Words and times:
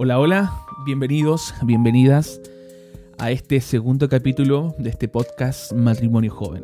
Hola, 0.00 0.20
hola, 0.20 0.64
bienvenidos, 0.84 1.52
bienvenidas 1.62 2.40
a 3.18 3.32
este 3.32 3.60
segundo 3.60 4.08
capítulo 4.08 4.76
de 4.78 4.90
este 4.90 5.08
podcast 5.08 5.72
Matrimonio 5.72 6.32
Joven. 6.32 6.62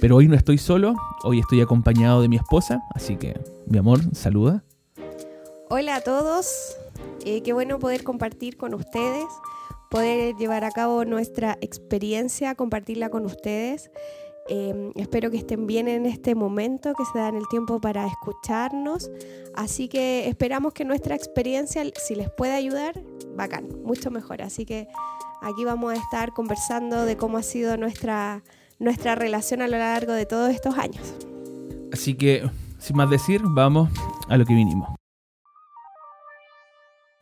Pero 0.00 0.16
hoy 0.16 0.26
no 0.26 0.34
estoy 0.34 0.58
solo, 0.58 0.96
hoy 1.22 1.38
estoy 1.38 1.60
acompañado 1.60 2.20
de 2.20 2.28
mi 2.28 2.34
esposa, 2.34 2.82
así 2.92 3.14
que 3.14 3.38
mi 3.68 3.78
amor, 3.78 4.00
saluda. 4.12 4.64
Hola 5.70 5.94
a 5.94 6.00
todos, 6.00 6.76
eh, 7.24 7.44
qué 7.44 7.52
bueno 7.52 7.78
poder 7.78 8.02
compartir 8.02 8.56
con 8.56 8.74
ustedes, 8.74 9.26
poder 9.88 10.34
llevar 10.34 10.64
a 10.64 10.72
cabo 10.72 11.04
nuestra 11.04 11.56
experiencia, 11.60 12.56
compartirla 12.56 13.08
con 13.08 13.24
ustedes. 13.24 13.92
Em, 14.46 14.92
espero 14.96 15.30
que 15.30 15.38
estén 15.38 15.66
bien 15.66 15.88
en 15.88 16.04
este 16.04 16.34
momento, 16.34 16.92
que 16.94 17.04
se 17.06 17.18
dan 17.18 17.34
el 17.34 17.48
tiempo 17.48 17.80
para 17.80 18.06
escucharnos. 18.06 19.10
Así 19.54 19.88
que 19.88 20.28
esperamos 20.28 20.74
que 20.74 20.84
nuestra 20.84 21.14
experiencia, 21.14 21.82
si 21.96 22.14
les 22.14 22.30
puede 22.30 22.52
ayudar, 22.52 23.02
bacán, 23.36 23.68
mucho 23.84 24.10
mejor. 24.10 24.42
Así 24.42 24.66
que 24.66 24.86
aquí 25.40 25.64
vamos 25.64 25.92
a 25.92 25.96
estar 25.96 26.32
conversando 26.32 27.06
de 27.06 27.16
cómo 27.16 27.38
ha 27.38 27.42
sido 27.42 27.78
nuestra, 27.78 28.42
nuestra 28.78 29.14
relación 29.14 29.62
a 29.62 29.68
lo 29.68 29.78
largo 29.78 30.12
de 30.12 30.26
todos 30.26 30.50
estos 30.50 30.76
años. 30.76 31.14
Así 31.90 32.14
que, 32.14 32.48
sin 32.78 32.96
más 32.96 33.08
decir, 33.08 33.40
vamos 33.42 33.88
a 34.28 34.36
lo 34.36 34.44
que 34.44 34.54
vinimos. 34.54 34.90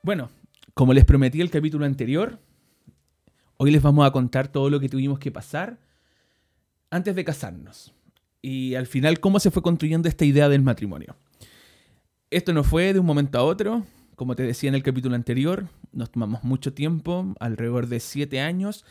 Bueno, 0.03 0.29
como 0.75 0.93
les 0.93 1.05
prometí 1.05 1.41
el 1.41 1.51
capítulo 1.51 1.85
anterior, 1.85 2.41
hoy 3.59 3.71
les 3.71 3.81
vamos 3.81 4.05
a 4.05 4.11
contar 4.11 4.49
todo 4.49 4.71
lo 4.71 4.81
que 4.81 4.89
tuvimos 4.89 5.21
que 5.21 5.31
pasar 5.31 5.79
antes 6.93 7.17
de 7.17 7.25
casarnos. 7.25 7.95
Y 8.43 8.75
al 8.75 8.87
final, 8.87 9.19
cómo 9.19 9.41
se 9.41 9.51
fue 9.51 9.63
construyendo 9.63 10.09
esta 10.09 10.27
idea 10.27 10.49
del 10.49 10.63
matrimonio. 10.63 11.17
Esto 12.31 12.53
no 12.53 12.65
fue 12.65 12.93
de 12.93 13.01
un 13.01 13.07
momento 13.07 13.39
a 13.39 13.43
otro. 13.43 13.85
Como 14.15 14.37
te 14.37 14.43
decía 14.43 14.69
en 14.69 14.75
el 14.75 14.83
capítulo 14.83 15.15
anterior, 15.15 15.69
nos 15.93 16.11
tomamos 16.11 16.45
mucho 16.45 16.75
tiempo, 16.75 17.35
alrededor 17.41 17.89
de 17.89 17.99
siete 17.99 18.41
años. 18.41 18.85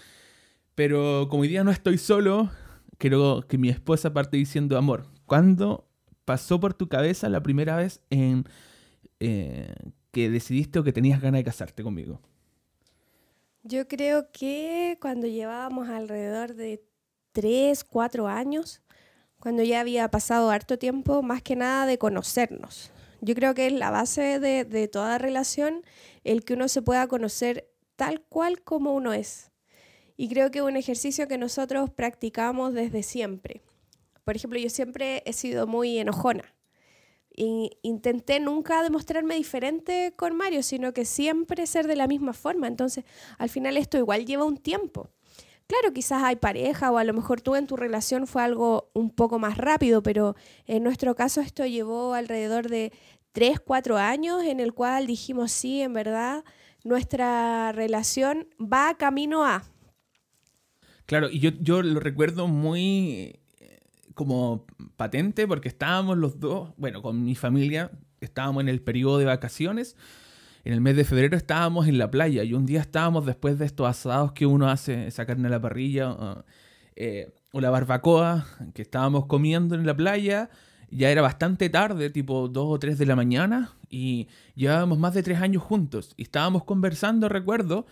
Pero 0.74 1.28
como 1.30 1.44
hoy 1.44 1.48
día 1.48 1.64
no 1.64 1.70
estoy 1.70 2.00
solo, 2.00 2.50
quiero 2.98 3.46
que 3.48 3.60
mi 3.60 3.70
esposa 3.70 4.14
parte 4.14 4.36
diciendo, 4.36 4.78
amor, 4.78 5.06
¿cuándo 5.28 5.88
pasó 6.26 6.60
por 6.60 6.74
tu 6.74 6.88
cabeza 6.88 7.30
la 7.30 7.44
primera 7.44 7.76
vez 7.76 8.02
en 8.10 8.46
eh, 9.20 9.76
que 10.12 10.32
decidiste 10.32 10.80
o 10.80 10.84
que 10.84 10.92
tenías 10.92 11.22
ganas 11.22 11.40
de 11.40 11.44
casarte 11.44 11.84
conmigo? 11.84 12.20
Yo 13.64 13.88
creo 13.88 14.32
que 14.32 14.98
cuando 15.00 15.28
llevábamos 15.28 15.88
alrededor 15.90 16.56
de 16.56 16.84
tres, 17.32 17.84
cuatro 17.84 18.28
años, 18.28 18.82
cuando 19.40 19.64
ya 19.64 19.80
había 19.80 20.10
pasado 20.10 20.50
harto 20.52 20.78
tiempo, 20.78 21.24
más 21.24 21.42
que 21.42 21.56
nada 21.56 21.86
de 21.86 21.98
conocernos. 21.98 22.92
Yo 23.22 23.36
creo 23.36 23.54
que 23.54 23.68
es 23.68 23.74
la 23.74 23.92
base 23.92 24.40
de, 24.40 24.66
de 24.66 24.88
toda 24.88 25.18
relación 25.18 25.84
el 26.24 26.44
que 26.44 26.54
uno 26.54 26.68
se 26.68 26.82
pueda 26.82 27.08
conocer 27.08 27.70
tal 27.96 28.22
cual 28.22 28.62
como 28.62 28.94
uno 28.94 29.14
es. 29.14 29.52
Y 30.18 30.30
creo 30.30 30.52
que 30.52 30.59
es 30.59 30.66
un 30.66 30.78
ejercicio 30.78 31.28
que 31.28 31.38
nosotros 31.38 31.90
practicamos 31.90 32.74
desde 32.74 33.04
siempre. 33.04 33.62
Por 34.24 34.36
ejemplo, 34.36 34.59
yo 34.59 34.70
siempre 34.70 35.24
he 35.26 35.34
sido 35.34 35.68
muy 35.68 35.98
enojona. 35.98 36.56
Y 37.36 37.78
intenté 37.82 38.40
nunca 38.40 38.84
demostrarme 38.84 39.36
diferente 39.36 40.14
con 40.16 40.36
Mario, 40.36 40.64
sino 40.64 40.94
que 40.94 41.06
siempre 41.06 41.66
ser 41.66 41.88
de 41.88 41.96
la 41.96 42.08
misma 42.08 42.34
forma. 42.34 42.68
Entonces, 42.68 43.06
al 43.38 43.50
final 43.50 43.78
esto 43.78 43.98
igual 43.98 44.26
lleva 44.26 44.44
un 44.44 44.58
tiempo. 44.58 45.09
Claro, 45.72 45.94
quizás 45.94 46.22
hay 46.22 46.36
pareja 46.36 46.92
o 46.92 46.98
a 46.98 47.06
lo 47.06 47.14
mejor 47.14 47.40
tú 47.40 47.56
en 47.56 47.66
tu 47.66 47.78
relación 47.78 48.28
fue 48.28 48.44
algo 48.44 48.92
un 48.94 49.10
poco 49.10 49.40
más 49.40 49.58
rápido, 49.58 50.04
pero 50.04 50.36
en 50.68 50.84
nuestro 50.84 51.16
caso 51.16 51.40
esto 51.40 51.66
llevó 51.66 52.14
alrededor 52.14 52.68
de 52.68 52.92
3, 53.32 53.62
4 53.62 53.98
años 53.98 54.44
en 54.44 54.60
el 54.60 54.74
cual 54.74 55.08
dijimos, 55.08 55.54
sí, 55.54 55.80
en 55.80 55.94
verdad, 55.94 56.44
nuestra 56.84 57.72
relación 57.72 58.50
va 58.62 58.98
camino 58.98 59.46
a. 59.46 59.64
Claro, 61.06 61.30
y 61.30 61.40
yo, 61.40 61.52
yo 61.62 61.81
lo 61.81 62.02
recuerdo 62.02 62.48
muy 62.50 63.40
eh, 63.62 63.80
como 64.14 64.66
patente 64.98 65.48
porque 65.48 65.70
estábamos 65.70 66.18
los 66.18 66.42
dos, 66.42 66.74
bueno, 66.76 67.02
con 67.02 67.24
mi 67.24 67.36
familia, 67.36 67.92
estábamos 68.20 68.60
en 68.60 68.68
el 68.68 68.81
periodo 68.81 69.20
de 69.20 69.26
vacaciones 69.26 69.96
en 70.64 70.74
el 70.74 70.82
mes 70.82 70.96
de 70.96 71.04
febrero 71.04 71.36
estábamos 71.36 71.88
en 71.88 71.98
la 71.98 72.12
playa 72.12 72.44
y 72.44 72.54
un 72.54 72.66
día 72.66 72.82
estábamos 72.82 73.26
después 73.26 73.58
de 73.58 73.66
estos 73.66 73.88
asados 73.88 74.32
que 74.34 74.46
uno 74.46 74.70
hace, 74.70 75.08
esa 75.08 75.26
carne 75.26 75.48
a 75.48 75.52
la 75.52 75.62
parrilla 75.62 76.16
eh, 76.96 77.32
o 77.52 77.62
la 77.62 77.70
barbacoa 77.70 78.46
que 78.74 78.82
estábamos 78.82 79.26
comiendo 79.26 79.76
en 79.76 79.86
la 79.86 79.96
playa. 79.96 80.50
Ya 80.92 81.10
era 81.10 81.22
bastante 81.22 81.70
tarde, 81.70 82.10
tipo 82.10 82.50
2 82.50 82.66
o 82.68 82.78
3 82.78 82.98
de 82.98 83.06
la 83.06 83.16
mañana, 83.16 83.72
y 83.90 84.28
llevábamos 84.56 85.00
más 85.00 85.14
de 85.14 85.24
3 85.24 85.40
años 85.40 85.64
juntos. 85.64 86.14
Y 86.18 86.24
estábamos 86.24 86.66
conversando, 86.66 87.30
recuerdo, 87.30 87.86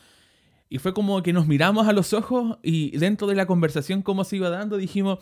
y 0.69 0.77
fue 0.77 0.93
como 0.93 1.23
que 1.23 1.33
nos 1.33 1.47
miramos 1.47 1.87
a 1.87 1.93
los 1.93 2.13
ojos 2.13 2.59
y 2.61 2.95
dentro 2.97 3.25
de 3.25 3.35
la 3.35 3.47
conversación, 3.47 4.03
como 4.03 4.23
se 4.23 4.35
iba 4.35 4.49
dando, 4.49 4.77
dijimos, 4.77 5.19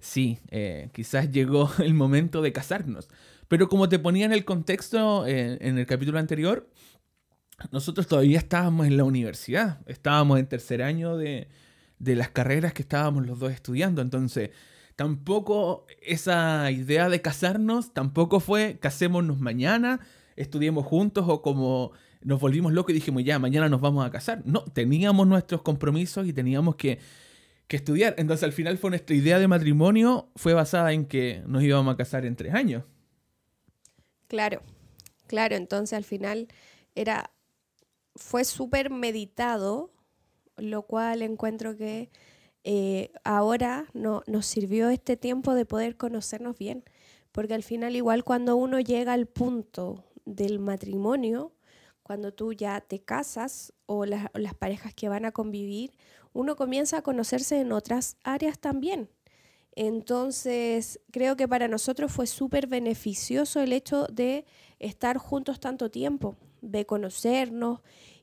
sí, 0.00 0.38
eh, 0.50 0.88
quizás 0.92 1.30
llegó 1.30 1.70
el 1.78 1.94
momento 1.94 2.40
de 2.40 2.52
casarnos. 2.52 3.08
Pero 3.48 3.68
como 3.68 3.88
te 3.88 3.98
ponía 3.98 4.26
en 4.26 4.32
el 4.32 4.44
contexto 4.44 5.26
eh, 5.26 5.58
en 5.60 5.78
el 5.78 5.86
capítulo 5.86 6.18
anterior, 6.18 6.68
nosotros 7.70 8.06
todavía 8.06 8.38
estábamos 8.38 8.86
en 8.86 8.96
la 8.96 9.04
universidad, 9.04 9.80
estábamos 9.86 10.38
en 10.38 10.46
tercer 10.46 10.82
año 10.82 11.16
de, 11.16 11.48
las 11.98 12.28
carreras 12.30 12.72
que 12.72 12.82
estábamos 12.82 13.26
los 13.26 13.38
dos 13.38 13.52
estudiando, 13.52 14.02
entonces 14.02 14.50
tampoco 14.94 15.86
esa 16.02 16.70
idea 16.70 17.08
de 17.08 17.22
casarnos, 17.22 17.94
tampoco 17.94 18.40
fue 18.40 18.78
casémonos 18.78 19.40
mañana, 19.40 20.00
estudiemos 20.36 20.84
juntos 20.84 21.24
o 21.28 21.40
como 21.40 21.92
nos 22.22 22.40
volvimos 22.40 22.72
locos 22.72 22.90
y 22.90 22.94
dijimos 22.94 23.24
ya, 23.24 23.38
mañana 23.38 23.68
nos 23.68 23.80
vamos 23.80 24.04
a 24.04 24.10
casar. 24.10 24.42
No, 24.44 24.62
teníamos 24.64 25.26
nuestros 25.26 25.62
compromisos 25.62 26.26
y 26.26 26.32
teníamos 26.32 26.76
que, 26.76 26.98
que 27.68 27.76
estudiar. 27.76 28.14
Entonces 28.18 28.42
al 28.44 28.52
final 28.52 28.78
fue 28.78 28.90
nuestra 28.90 29.14
idea 29.14 29.38
de 29.38 29.48
matrimonio, 29.48 30.28
fue 30.34 30.52
basada 30.52 30.92
en 30.92 31.06
que 31.06 31.42
nos 31.46 31.62
íbamos 31.62 31.94
a 31.94 31.96
casar 31.96 32.26
en 32.26 32.34
tres 32.34 32.52
años. 32.54 32.82
Claro, 34.28 34.62
claro, 35.26 35.56
entonces 35.56 35.96
al 35.96 36.04
final 36.04 36.48
era 36.94 37.30
fue 38.16 38.44
súper 38.44 38.90
meditado, 38.90 39.90
lo 40.56 40.82
cual 40.82 41.22
encuentro 41.22 41.76
que 41.76 42.10
eh, 42.64 43.12
ahora 43.24 43.86
no, 43.94 44.22
nos 44.26 44.46
sirvió 44.46 44.88
este 44.90 45.16
tiempo 45.16 45.54
de 45.54 45.66
poder 45.66 45.96
conocernos 45.96 46.58
bien, 46.58 46.84
porque 47.32 47.54
al 47.54 47.62
final 47.62 47.94
igual 47.96 48.24
cuando 48.24 48.56
uno 48.56 48.80
llega 48.80 49.12
al 49.12 49.26
punto 49.26 50.04
del 50.24 50.58
matrimonio, 50.58 51.52
cuando 52.02 52.32
tú 52.32 52.52
ya 52.52 52.80
te 52.80 53.00
casas 53.00 53.72
o 53.86 54.06
las 54.06 54.54
parejas 54.58 54.94
que 54.94 55.08
van 55.08 55.24
a 55.24 55.32
convivir, 55.32 55.92
uno 56.32 56.56
comienza 56.56 56.98
a 56.98 57.02
conocerse 57.02 57.60
en 57.60 57.72
otras 57.72 58.16
áreas 58.24 58.58
también. 58.58 59.10
Entonces, 59.76 61.00
creo 61.12 61.36
que 61.36 61.46
para 61.46 61.68
nosotros 61.68 62.10
fue 62.10 62.26
súper 62.26 62.66
beneficioso 62.66 63.60
el 63.60 63.74
hecho 63.74 64.06
de 64.06 64.46
estar 64.78 65.18
juntos 65.18 65.60
tanto 65.60 65.90
tiempo, 65.90 66.34
de 66.62 66.86
conocernos 66.86 67.80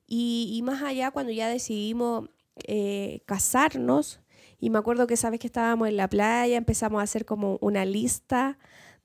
y, 0.08 0.60
más 0.64 0.82
allá 0.82 1.12
cuando 1.12 1.32
ya 1.32 1.48
decidimos 1.48 2.30
eh, 2.68 3.22
casarnos, 3.26 4.20
y 4.60 4.70
me 4.70 4.80
acuerdo 4.80 5.08
que 5.08 5.18
sabes 5.18 5.40
que 5.40 5.48
estábamos 5.48 5.88
en 5.90 5.98
la 5.98 6.08
playa, 6.08 6.58
empezamos 6.58 7.00
a 7.00 7.04
hacer 7.04 7.26
como 7.26 7.58
una 7.62 7.86
lista 7.86 8.58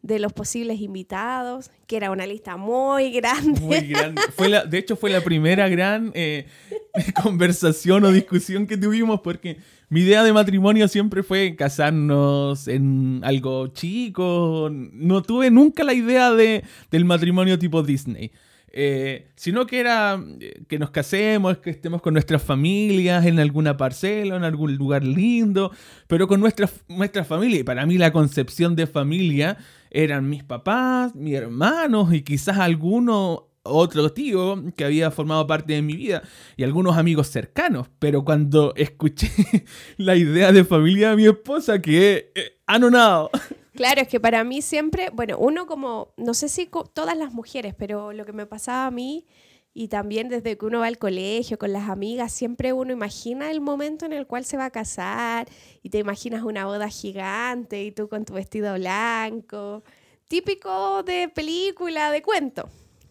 de 0.02 0.18
los 0.18 0.32
posibles 0.32 0.80
invitados, 0.80 1.70
que 1.86 1.96
era 1.96 2.10
una 2.10 2.26
lista 2.26 2.56
muy 2.56 3.10
grande. 3.10 3.60
Muy 3.60 3.88
grande. 3.88 4.22
Fue 4.36 4.48
la, 4.48 4.64
de 4.64 4.78
hecho, 4.78 4.96
fue 4.96 5.10
la 5.10 5.20
primera 5.20 5.68
gran 5.68 6.12
eh, 6.14 6.46
conversación 7.22 8.04
o 8.04 8.12
discusión 8.12 8.66
que 8.66 8.76
tuvimos 8.76 9.20
porque 9.20 9.58
mi 9.90 10.00
idea 10.00 10.22
de 10.22 10.32
matrimonio 10.32 10.86
siempre 10.88 11.22
fue 11.22 11.56
casarnos 11.56 12.68
en 12.68 13.20
algo 13.24 13.68
chico. 13.68 14.68
No 14.70 15.22
tuve 15.22 15.50
nunca 15.50 15.82
la 15.84 15.94
idea 15.94 16.32
de, 16.32 16.64
del 16.90 17.04
matrimonio 17.04 17.58
tipo 17.58 17.82
Disney. 17.82 18.30
Eh, 18.70 19.30
sino 19.34 19.66
que 19.66 19.80
era 19.80 20.22
eh, 20.40 20.62
que 20.68 20.78
nos 20.78 20.90
casemos, 20.90 21.56
que 21.58 21.70
estemos 21.70 22.02
con 22.02 22.12
nuestras 22.12 22.42
familias 22.42 23.24
en 23.24 23.40
alguna 23.40 23.78
parcela, 23.78 24.36
en 24.36 24.44
algún 24.44 24.76
lugar 24.76 25.04
lindo, 25.04 25.72
pero 26.06 26.28
con 26.28 26.38
nuestra, 26.38 26.68
nuestra 26.86 27.24
familia. 27.24 27.60
Y 27.60 27.64
para 27.64 27.86
mí 27.86 27.96
la 27.96 28.12
concepción 28.12 28.76
de 28.76 28.86
familia 28.86 29.56
eran 29.90 30.28
mis 30.28 30.44
papás, 30.44 31.14
mis 31.14 31.34
hermanos 31.34 32.12
y 32.12 32.20
quizás 32.22 32.58
alguno 32.58 33.47
otro 33.68 34.12
tío 34.12 34.62
que 34.76 34.84
había 34.84 35.10
formado 35.10 35.46
parte 35.46 35.72
de 35.74 35.82
mi 35.82 35.94
vida 35.94 36.22
y 36.56 36.64
algunos 36.64 36.96
amigos 36.96 37.28
cercanos. 37.28 37.88
Pero 37.98 38.24
cuando 38.24 38.74
escuché 38.76 39.30
la 39.96 40.16
idea 40.16 40.52
de 40.52 40.64
familia 40.64 41.10
de 41.10 41.16
mi 41.16 41.26
esposa, 41.26 41.80
que 41.80 42.32
eh, 42.34 42.58
anonado. 42.66 43.30
Claro, 43.78 44.00
es 44.00 44.08
que 44.08 44.18
para 44.18 44.42
mí 44.42 44.60
siempre, 44.60 45.08
bueno, 45.12 45.38
uno 45.38 45.66
como, 45.66 46.12
no 46.16 46.34
sé 46.34 46.48
si 46.48 46.68
todas 46.94 47.16
las 47.16 47.32
mujeres, 47.32 47.76
pero 47.78 48.12
lo 48.12 48.24
que 48.24 48.32
me 48.32 48.44
pasaba 48.44 48.86
a 48.86 48.90
mí 48.90 49.24
y 49.72 49.86
también 49.86 50.28
desde 50.28 50.58
que 50.58 50.66
uno 50.66 50.80
va 50.80 50.88
al 50.88 50.98
colegio 50.98 51.56
con 51.58 51.72
las 51.72 51.88
amigas, 51.88 52.32
siempre 52.32 52.72
uno 52.72 52.92
imagina 52.92 53.52
el 53.52 53.60
momento 53.60 54.04
en 54.04 54.12
el 54.12 54.26
cual 54.26 54.44
se 54.44 54.56
va 54.56 54.64
a 54.64 54.70
casar 54.70 55.46
y 55.84 55.90
te 55.90 55.98
imaginas 55.98 56.42
una 56.42 56.66
boda 56.66 56.88
gigante 56.88 57.84
y 57.84 57.92
tú 57.92 58.08
con 58.08 58.24
tu 58.24 58.32
vestido 58.32 58.74
blanco, 58.74 59.84
típico 60.26 61.04
de 61.04 61.28
película, 61.28 62.10
de 62.10 62.22
cuento. 62.22 62.68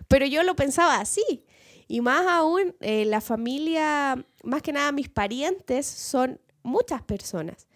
Pero 0.08 0.26
yo 0.26 0.44
lo 0.44 0.56
pensaba 0.56 1.00
así. 1.00 1.46
Y 1.88 2.02
más 2.02 2.28
aún, 2.28 2.76
eh, 2.82 3.06
la 3.06 3.22
familia, 3.22 4.26
más 4.44 4.62
que 4.62 4.74
nada 4.74 4.92
mis 4.92 5.10
parientes, 5.10 5.86
son 5.86 6.40
muchas 6.64 7.02
personas. 7.02 7.68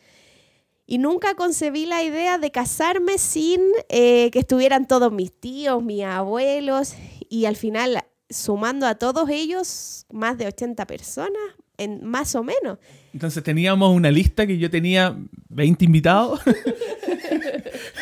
Y 0.85 0.97
nunca 0.97 1.35
concebí 1.35 1.85
la 1.85 2.03
idea 2.03 2.37
de 2.37 2.51
casarme 2.51 3.17
sin 3.17 3.61
eh, 3.87 4.29
que 4.31 4.39
estuvieran 4.39 4.87
todos 4.87 5.11
mis 5.13 5.31
tíos, 5.31 5.81
mis 5.81 6.03
abuelos, 6.03 6.93
y 7.29 7.45
al 7.45 7.55
final, 7.55 8.03
sumando 8.29 8.85
a 8.85 8.95
todos 8.95 9.29
ellos, 9.29 10.05
más 10.11 10.37
de 10.37 10.47
80 10.47 10.85
personas, 10.87 11.41
en, 11.83 12.05
más 12.05 12.35
o 12.35 12.43
menos. 12.43 12.77
Entonces 13.13 13.43
teníamos 13.43 13.95
una 13.95 14.11
lista 14.11 14.47
que 14.47 14.57
yo 14.57 14.69
tenía 14.69 15.15
20 15.49 15.85
invitados. 15.85 16.41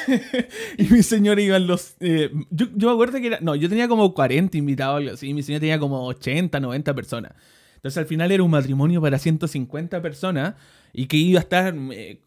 y 0.77 0.83
mi 0.85 1.03
señora 1.03 1.41
iba 1.41 1.59
los... 1.59 1.95
Eh, 1.99 2.31
yo, 2.49 2.67
me 2.75 2.91
acuerdo 2.91 3.19
que 3.19 3.27
era... 3.27 3.39
No, 3.41 3.55
yo 3.55 3.69
tenía 3.69 3.87
como 3.87 4.13
40 4.13 4.57
invitados, 4.57 4.97
algo 4.97 5.13
así. 5.13 5.33
Mi 5.33 5.43
señora 5.43 5.61
tenía 5.61 5.79
como 5.79 6.05
80, 6.05 6.59
90 6.59 6.95
personas. 6.95 7.33
Entonces 7.75 7.97
al 7.97 8.05
final 8.05 8.31
era 8.31 8.43
un 8.43 8.51
matrimonio 8.51 9.01
para 9.01 9.17
150 9.17 10.01
personas 10.01 10.55
y 10.91 11.05
que 11.05 11.17
iba 11.17 11.39
a 11.39 11.43
estar 11.43 11.73
eh, 11.91 12.21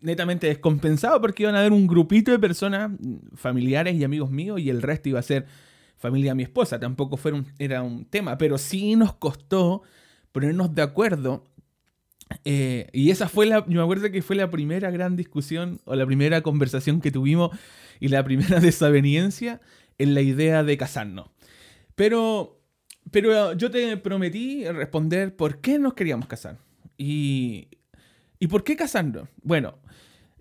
netamente 0.00 0.48
descompensado 0.48 1.20
porque 1.20 1.44
iban 1.44 1.54
a 1.54 1.60
haber 1.60 1.72
un 1.72 1.86
grupito 1.86 2.32
de 2.32 2.38
personas, 2.38 2.90
familiares 3.34 3.94
y 3.94 4.04
amigos 4.04 4.30
míos, 4.30 4.60
y 4.60 4.70
el 4.70 4.82
resto 4.82 5.08
iba 5.10 5.20
a 5.20 5.22
ser 5.22 5.46
familia 5.96 6.32
de 6.32 6.36
mi 6.36 6.42
esposa. 6.42 6.80
Tampoco 6.80 7.16
fue 7.16 7.32
era 7.58 7.82
un 7.82 8.06
tema, 8.06 8.38
pero 8.38 8.58
sí 8.58 8.96
nos 8.96 9.12
costó 9.14 9.82
ponernos 10.38 10.72
de 10.72 10.82
acuerdo 10.82 11.42
eh, 12.44 12.88
y 12.92 13.10
esa 13.10 13.28
fue 13.28 13.46
la, 13.46 13.66
yo 13.66 13.74
me 13.74 13.82
acuerdo 13.82 14.08
que 14.12 14.22
fue 14.22 14.36
la 14.36 14.48
primera 14.50 14.88
gran 14.92 15.16
discusión 15.16 15.80
o 15.84 15.96
la 15.96 16.06
primera 16.06 16.42
conversación 16.42 17.00
que 17.00 17.10
tuvimos 17.10 17.50
y 17.98 18.06
la 18.06 18.22
primera 18.22 18.60
desaveniencia 18.60 19.60
en 19.98 20.14
la 20.14 20.20
idea 20.20 20.62
de 20.62 20.76
casarnos. 20.76 21.28
Pero, 21.96 22.60
pero 23.10 23.54
yo 23.54 23.68
te 23.72 23.96
prometí 23.96 24.64
responder 24.68 25.34
por 25.34 25.60
qué 25.60 25.80
nos 25.80 25.94
queríamos 25.94 26.28
casar. 26.28 26.58
Y, 26.96 27.66
y 28.38 28.46
por 28.46 28.62
qué 28.62 28.76
casarnos. 28.76 29.28
Bueno, 29.42 29.78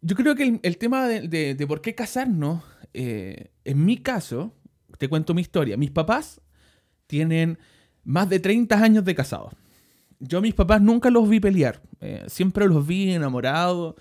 yo 0.01 0.15
creo 0.15 0.35
que 0.35 0.59
el, 0.61 0.77
tema 0.77 1.07
de, 1.07 1.55
de, 1.55 1.67
por 1.67 1.81
qué 1.81 1.95
casarnos, 1.95 2.63
eh, 2.93 3.50
en 3.65 3.83
mi 3.83 3.97
caso, 3.97 4.53
te 5.00 5.07
cuento 5.07 5.33
mi 5.33 5.41
historia. 5.41 5.75
Mis 5.75 5.89
papás 5.89 6.39
tienen 7.07 7.57
más 8.03 8.29
de 8.29 8.39
30 8.39 8.83
años 8.83 9.03
de 9.03 9.15
casados 9.15 9.53
yo 10.19 10.39
a 10.39 10.41
mis 10.41 10.53
papás 10.53 10.81
nunca 10.81 11.09
los 11.09 11.27
vi 11.29 11.39
pelear. 11.39 11.81
Eh, 12.01 12.23
siempre 12.27 12.67
los 12.67 12.85
vi 12.85 13.11
enamorados, 13.11 13.95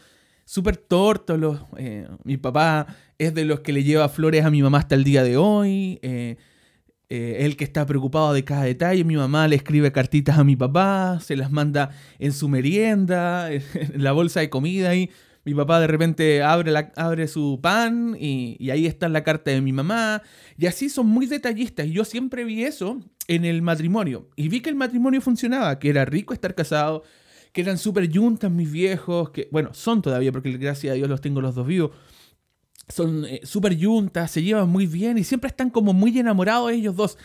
súper 0.45 0.77
tórtolos. 0.77 1.61
Eh, 1.77 2.09
mi 2.25 2.37
papá 2.37 2.87
es 3.19 3.35
de 3.35 3.45
los 3.45 3.61
que 3.61 3.73
le 3.73 3.85
lleva 3.85 4.09
flores 4.09 4.45
a 4.45 4.51
mi 4.51 4.63
mamá 4.63 4.79
hasta 4.79 4.95
el 4.95 5.05
día 5.05 5.23
de 5.23 5.37
hoy. 5.37 5.99
Eh, 6.03 6.37
el 7.09 7.57
que 7.57 7.63
está 7.63 7.87
preocupado 7.87 8.33
de 8.33 8.45
cada 8.45 8.65
detalle. 8.65 9.05
Mi 9.05 9.17
mamá 9.17 9.47
le 9.47 9.57
escribe 9.57 9.93
cartitas 9.93 10.39
a 10.39 10.45
mi 10.45 10.57
papá, 10.57 11.21
se 11.21 11.37
las 11.37 11.53
manda 11.53 11.91
en 12.19 12.33
su 12.33 12.49
merienda, 12.49 13.53
en 13.53 13.63
la 14.03 14.13
bolsa 14.13 14.41
de 14.41 14.51
comida 14.51 14.95
y 14.97 15.11
mi 15.45 15.55
papá 15.55 15.79
de 15.79 15.87
repente 15.87 16.43
abre 16.43 17.29
su 17.29 17.61
pan 17.63 18.17
y, 18.19 18.57
y, 18.59 18.71
ahí 18.71 18.87
está 18.87 19.09
la 19.09 19.23
carta 19.23 19.53
de 19.53 19.61
mi 19.61 19.73
mamá. 19.73 20.21
Y 20.59 20.67
así 20.67 20.89
son 20.89 21.07
muy 21.07 21.27
detallistas. 21.27 21.87
Y 21.87 21.93
yo 21.93 22.05
siempre 22.05 22.43
vi 22.45 22.65
eso 22.65 23.01
en 23.29 23.45
el 23.45 23.63
matrimonio. 23.63 24.29
Y 24.37 24.49
vi 24.49 24.61
que 24.61 24.71
el 24.71 24.77
matrimonio 24.77 25.21
funcionaba, 25.21 25.79
que 25.79 25.89
era 25.89 26.05
rico 26.05 26.35
estar 26.35 26.55
casado, 26.55 27.03
que 27.53 27.61
eran 27.63 27.79
súper 27.79 28.11
juntas 28.13 28.51
mis 28.51 28.71
viejos, 28.71 29.31
que 29.31 29.49
bueno, 29.51 29.71
son 29.73 30.03
todavía, 30.03 30.33
porque 30.33 30.53
gracias 30.53 30.93
a 30.93 30.95
Dios 30.95 31.09
los 31.09 31.21
tengo 31.21 31.41
los 31.41 31.55
dos 31.55 31.67
vivos. 31.67 31.91
Son 32.89 33.25
eh, 33.25 33.41
súper 33.45 33.83
juntas, 33.83 34.31
se 34.31 34.43
llevan 34.43 34.69
muy 34.69 34.87
bien 34.87 35.19
y 35.19 35.25
siempre 35.25 35.49
están 35.49 35.71
como 35.71 35.93
muy 35.93 36.17
enamorados 36.19 36.71
ellos 36.71 36.95
dos. 36.95 37.19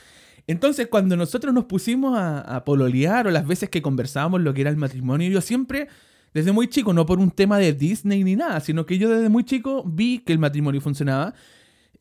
Entonces, 0.48 0.88
cuando 0.88 1.16
nosotros 1.16 1.54
nos 1.54 1.66
pusimos 1.66 2.18
a, 2.18 2.40
a 2.40 2.66
pololear 2.66 3.28
o 3.28 3.32
las 3.32 3.46
veces 3.46 3.70
que 3.70 3.82
conversábamos 3.82 4.42
lo 4.42 4.54
que 4.54 4.62
era 4.62 4.70
el 4.70 4.78
matrimonio, 4.78 5.30
yo 5.30 5.42
siempre 5.42 5.88
desde 6.34 6.52
muy 6.52 6.68
chico, 6.68 6.94
no 6.94 7.06
por 7.06 7.20
un 7.20 7.32
tema 7.32 7.58
de 7.58 7.74
Disney 7.74 8.24
ni 8.24 8.36
nada, 8.36 8.60
sino 8.62 8.86
que 8.86 8.98
yo 8.98 9.10
desde 9.10 9.30
muy 9.30 9.44
chico 9.44 9.84
vi 9.86 10.20
que 10.20 10.34
el 10.34 10.40
matrimonio 10.40 10.80
funcionaba. 10.80 11.34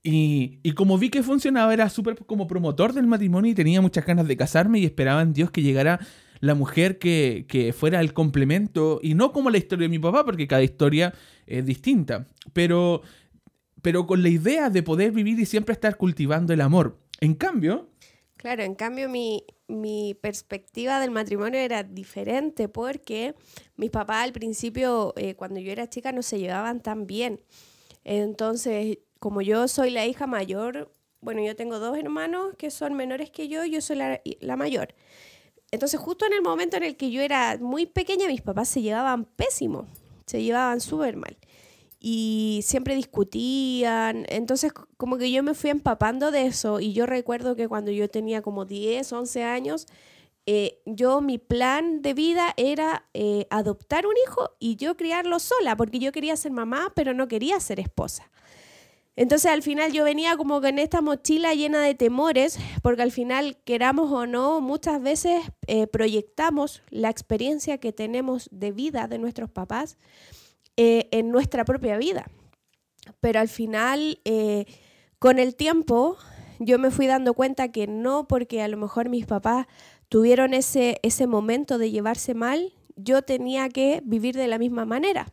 Y, 0.02 0.61
y 0.62 0.73
como 0.73 0.97
vi 0.97 1.11
que 1.11 1.23
funcionaba, 1.23 1.75
era 1.75 1.88
súper 1.91 2.17
como 2.25 2.47
promotor 2.47 2.93
del 2.94 3.06
matrimonio 3.06 3.50
y 3.50 3.55
tenía 3.55 3.81
muchas 3.81 4.06
ganas 4.06 4.26
de 4.26 4.37
casarme 4.37 4.79
y 4.79 4.87
esperaba 4.87 5.20
en 5.20 5.35
Dios 5.35 5.50
que 5.50 5.62
llegara 5.62 6.00
la 6.41 6.55
mujer 6.55 6.99
que, 6.99 7.44
que, 7.49 7.73
fuera 7.73 8.00
el 8.00 8.14
complemento 8.14 8.99
y 9.02 9.14
no 9.14 9.32
como 9.32 9.50
la 9.50 9.58
historia 9.58 9.85
de 9.85 9.91
mi 9.91 9.99
papá, 9.99 10.25
porque 10.25 10.49
cada 10.49 10.62
historia 10.62 11.12
es 11.47 11.67
distinta, 11.67 12.26
pero, 12.52 13.02
pero 13.82 14.06
con 14.06 14.23
la 14.23 14.31
idea 14.31 14.70
de 14.70 14.82
poder 14.82 15.12
vivir 15.12 15.38
y 15.38 15.47
siempre 15.47 15.75
estar 15.75 15.97
cultivando 15.97 16.52
el 16.52 16.62
amor. 16.62 16.99
En 17.20 17.35
cambio... 17.35 17.88
Claro, 18.38 18.62
en 18.62 18.75
cambio 18.75 19.11
mi, 19.11 19.44
mi 19.69 20.14
perspectiva 20.14 20.99
del 20.99 21.11
matrimonio 21.11 21.61
era 21.61 21.82
diferente 21.82 22.69
porque 22.69 23.35
mis 23.76 23.91
papás 23.91 24.25
al 24.25 24.32
principio, 24.32 25.12
eh, 25.19 25.35
cuando 25.35 25.61
yo 25.61 25.70
era 25.70 25.91
chica, 25.91 26.11
no 26.11 26.23
se 26.23 26.38
llevaban 26.38 26.81
tan 26.81 27.06
bien. 27.06 27.43
Entonces, 28.02 28.97
como 29.20 29.43
yo 29.43 29.69
soy 29.69 29.90
la 29.90 30.06
hija 30.06 30.26
mayor, 30.26 30.93
bueno, 31.20 31.44
yo 31.44 31.55
tengo 31.55 31.78
dos 31.78 31.96
hermanos 31.96 32.55
que 32.56 32.70
son 32.70 32.94
menores 32.94 33.31
que 33.31 33.49
yo, 33.49 33.64
yo 33.64 33.81
soy 33.81 33.96
la, 33.96 34.56
mayor. 34.56 34.94
Entonces, 35.70 36.00
justo 36.00 36.26
en 36.26 36.32
el 36.32 36.43
momento 36.43 36.78
en 36.78 36.82
el 36.82 36.96
que 36.96 37.11
yo 37.11 37.20
era 37.20 37.58
muy 37.61 37.87
pequeña, 37.87 38.26
mis 38.26 38.40
papás 38.40 38.69
se 38.69 38.82
llevaban 38.82 39.26
pésimo, 39.26 39.87
se 40.26 40.43
llevaban 40.43 40.81
súper 40.81 41.17
mal 41.17 41.37
y 42.00 42.61
siempre 42.64 42.96
discutían. 42.96 44.25
Entonces, 44.31 44.72
como 44.96 45.19
que 45.19 45.31
yo 45.31 45.43
me 45.43 45.55
fui 45.55 45.69
empapando 45.69 46.31
de 46.31 46.46
eso 46.46 46.81
y 46.81 46.94
yo 46.94 47.05
recuerdo 47.05 47.55
que 47.55 47.69
cuando 47.69 47.90
yo 47.90 48.08
tenía 48.08 48.40
como 48.40 48.64
10, 48.64 49.12
11 49.12 49.44
años, 49.44 49.87
eh, 50.46 50.81
yo 50.87 51.20
mi 51.20 51.37
plan 51.37 52.00
de 52.00 52.14
vida 52.14 52.55
era 52.56 53.06
eh, 53.12 53.46
adoptar 53.50 54.06
un 54.06 54.14
hijo 54.26 54.52
y 54.58 54.76
yo 54.76 54.96
criarlo 54.96 55.38
sola, 55.38 55.76
porque 55.76 55.99
yo 55.99 56.11
quería 56.11 56.34
ser 56.37 56.52
mamá, 56.52 56.90
pero 56.96 57.12
no 57.12 57.28
quería 57.28 57.61
ser 57.61 57.78
esposa. 57.78 58.31
Entonces 59.20 59.50
al 59.50 59.62
final 59.62 59.93
yo 59.93 60.02
venía 60.02 60.34
como 60.38 60.62
con 60.62 60.78
esta 60.78 61.02
mochila 61.02 61.52
llena 61.52 61.82
de 61.82 61.94
temores, 61.94 62.58
porque 62.81 63.02
al 63.02 63.12
final, 63.12 63.58
queramos 63.67 64.11
o 64.11 64.26
no, 64.26 64.62
muchas 64.62 65.02
veces 65.02 65.43
eh, 65.67 65.87
proyectamos 65.87 66.82
la 66.88 67.11
experiencia 67.11 67.76
que 67.76 67.93
tenemos 67.93 68.49
de 68.50 68.72
vida 68.72 69.08
de 69.08 69.19
nuestros 69.19 69.50
papás 69.50 69.99
eh, 70.78 71.06
en 71.11 71.31
nuestra 71.31 71.67
propia 71.67 71.99
vida. 71.99 72.31
Pero 73.20 73.40
al 73.40 73.50
final, 73.50 74.20
eh, 74.25 74.64
con 75.19 75.38
el 75.38 75.55
tiempo, 75.55 76.16
yo 76.59 76.78
me 76.78 76.90
fui 76.90 77.06
dando 77.06 77.35
cuenta 77.35 77.71
que 77.71 77.87
no 77.87 78.26
porque 78.26 78.62
a 78.62 78.68
lo 78.68 78.78
mejor 78.78 79.11
mis 79.11 79.26
papás 79.26 79.66
tuvieron 80.09 80.54
ese, 80.54 80.99
ese 81.02 81.26
momento 81.26 81.76
de 81.76 81.90
llevarse 81.90 82.33
mal, 82.33 82.73
yo 82.97 83.21
tenía 83.21 83.68
que 83.68 84.00
vivir 84.02 84.35
de 84.35 84.49
la 84.49 84.56
misma 84.56 84.87
manera. 84.87 85.26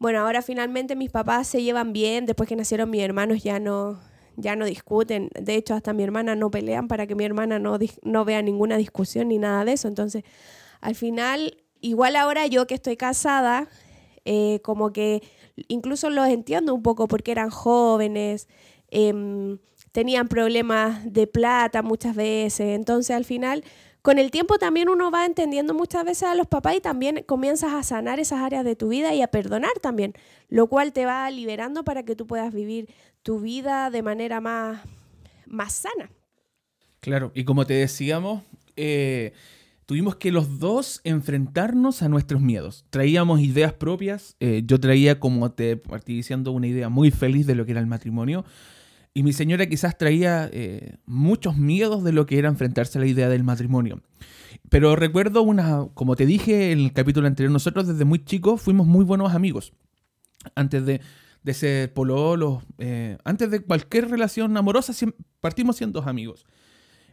Bueno, 0.00 0.20
ahora 0.20 0.40
finalmente 0.40 0.96
mis 0.96 1.10
papás 1.10 1.46
se 1.46 1.62
llevan 1.62 1.92
bien, 1.92 2.24
después 2.24 2.48
que 2.48 2.56
nacieron 2.56 2.88
mis 2.88 3.02
hermanos 3.02 3.42
ya 3.42 3.60
no, 3.60 4.00
ya 4.34 4.56
no 4.56 4.64
discuten, 4.64 5.28
de 5.38 5.56
hecho 5.56 5.74
hasta 5.74 5.92
mi 5.92 6.02
hermana 6.02 6.34
no 6.34 6.50
pelean 6.50 6.88
para 6.88 7.06
que 7.06 7.14
mi 7.14 7.26
hermana 7.26 7.58
no, 7.58 7.78
no 8.02 8.24
vea 8.24 8.40
ninguna 8.40 8.78
discusión 8.78 9.28
ni 9.28 9.36
nada 9.36 9.62
de 9.66 9.74
eso, 9.74 9.88
entonces 9.88 10.24
al 10.80 10.94
final, 10.94 11.58
igual 11.82 12.16
ahora 12.16 12.46
yo 12.46 12.66
que 12.66 12.76
estoy 12.76 12.96
casada, 12.96 13.68
eh, 14.24 14.60
como 14.62 14.90
que 14.90 15.22
incluso 15.68 16.08
los 16.08 16.28
entiendo 16.28 16.74
un 16.74 16.82
poco 16.82 17.06
porque 17.06 17.32
eran 17.32 17.50
jóvenes, 17.50 18.48
em, 18.88 19.58
tenían 19.92 20.28
problemas 20.28 21.12
de 21.12 21.26
plata 21.26 21.82
muchas 21.82 22.16
veces, 22.16 22.68
entonces 22.74 23.14
al 23.14 23.26
final 23.26 23.64
con 24.02 24.18
el 24.18 24.30
tiempo 24.30 24.58
también 24.58 24.88
uno 24.88 25.10
va 25.10 25.26
entendiendo 25.26 25.74
muchas 25.74 26.04
veces 26.04 26.24
a 26.24 26.34
los 26.34 26.46
papás 26.46 26.76
y 26.76 26.80
también 26.80 27.24
comienzas 27.26 27.72
a 27.72 27.82
sanar 27.82 28.20
esas 28.20 28.40
áreas 28.40 28.64
de 28.64 28.76
tu 28.76 28.88
vida 28.88 29.14
y 29.14 29.22
a 29.22 29.28
perdonar 29.28 29.72
también, 29.80 30.14
lo 30.48 30.68
cual 30.68 30.92
te 30.92 31.06
va 31.06 31.30
liberando 31.30 31.84
para 31.84 32.02
que 32.04 32.16
tú 32.16 32.26
puedas 32.26 32.52
vivir 32.52 32.88
tu 33.22 33.40
vida 33.40 33.90
de 33.90 34.02
manera 34.02 34.40
más, 34.40 34.80
más 35.46 35.72
sana. 35.72 36.10
Claro, 37.00 37.32
y 37.34 37.44
como 37.44 37.66
te 37.66 37.74
decíamos, 37.74 38.42
eh, 38.76 39.32
tuvimos 39.86 40.16
que 40.16 40.32
los 40.32 40.58
dos 40.58 41.00
enfrentarnos 41.04 42.02
a 42.02 42.08
nuestros 42.08 42.40
miedos. 42.40 42.84
Traíamos 42.90 43.40
ideas 43.40 43.72
propias, 43.72 44.36
eh, 44.40 44.62
yo 44.64 44.78
traía, 44.78 45.18
como 45.18 45.50
te 45.52 45.76
partí 45.76 46.14
diciendo, 46.14 46.52
una 46.52 46.66
idea 46.66 46.88
muy 46.88 47.10
feliz 47.10 47.46
de 47.46 47.54
lo 47.54 47.64
que 47.66 47.72
era 47.72 47.80
el 47.80 47.86
matrimonio, 47.86 48.44
y 49.20 49.22
mi 49.22 49.34
señora 49.34 49.66
quizás 49.66 49.98
traía 49.98 50.48
eh, 50.50 50.96
muchos 51.04 51.54
miedos 51.58 52.02
de 52.04 52.10
lo 52.10 52.24
que 52.24 52.38
era 52.38 52.48
enfrentarse 52.48 52.96
a 52.96 53.02
la 53.02 53.06
idea 53.06 53.28
del 53.28 53.44
matrimonio. 53.44 54.00
Pero 54.70 54.96
recuerdo 54.96 55.42
una, 55.42 55.88
como 55.92 56.16
te 56.16 56.24
dije 56.24 56.72
en 56.72 56.78
el 56.78 56.92
capítulo 56.94 57.26
anterior, 57.26 57.52
nosotros 57.52 57.86
desde 57.86 58.06
muy 58.06 58.24
chicos 58.24 58.62
fuimos 58.62 58.86
muy 58.86 59.04
buenos 59.04 59.34
amigos. 59.34 59.74
Antes 60.54 60.86
de, 60.86 61.02
de 61.42 61.52
ser 61.52 61.92
pololos, 61.92 62.62
eh, 62.78 63.18
antes 63.22 63.50
de 63.50 63.60
cualquier 63.60 64.08
relación 64.08 64.56
amorosa, 64.56 64.94
partimos 65.42 65.76
siendo 65.76 66.00
amigos. 66.00 66.46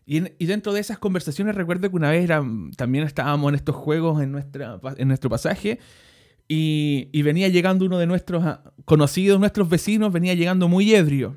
Y, 0.06 0.22
dentro 0.46 0.72
de 0.72 0.80
esas 0.80 1.00
conversaciones 1.00 1.56
recuerdo 1.56 1.90
que 1.90 1.96
una 1.98 2.12
vez 2.12 2.30
también 2.78 3.04
estábamos 3.04 3.50
en 3.50 3.56
estos 3.56 3.76
juegos 3.76 4.24
en, 4.24 4.32
nuestra, 4.32 4.80
en 4.96 5.10
nuestro 5.10 5.30
pasaje 5.30 5.80
y, 6.48 7.22
venía 7.22 7.50
llegando 7.50 7.86
uno 7.86 7.98
de 7.98 8.08
nuestros 8.08 8.46
ah, 8.46 8.64
conocidos, 8.86 9.42
nuestros 9.42 9.68
vecinos, 9.68 10.14
venía 10.14 10.36
llegando 10.36 10.70
muy 10.70 10.96
ebrio. 10.96 11.36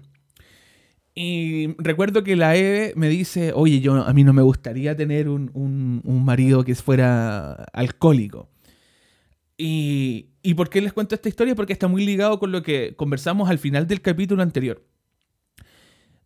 Y 1.14 1.74
recuerdo 1.78 2.22
que 2.22 2.36
la 2.36 2.54
Eve 2.54 2.92
me 2.96 3.08
dice, 3.08 3.52
oye, 3.54 3.80
yo 3.80 3.94
a 3.94 4.12
mí 4.12 4.24
no 4.24 4.32
me 4.32 4.42
gustaría 4.42 4.96
tener 4.96 5.28
un, 5.28 5.50
un, 5.54 6.24
marido 6.24 6.64
que 6.64 6.74
fuera 6.74 7.52
alcohólico. 7.72 8.48
Y, 9.58 10.28
¿Y 10.42 10.54
por 10.54 10.70
qué 10.70 10.80
les 10.80 10.92
cuento 10.92 11.14
esta 11.14 11.28
historia? 11.28 11.54
Porque 11.54 11.72
está 11.72 11.88
muy 11.88 12.06
ligado 12.06 12.38
con 12.38 12.52
lo 12.52 12.62
que 12.62 12.94
conversamos 12.96 13.50
al 13.50 13.58
final 13.58 13.86
del 13.86 14.00
capítulo 14.00 14.42
anterior. 14.42 14.84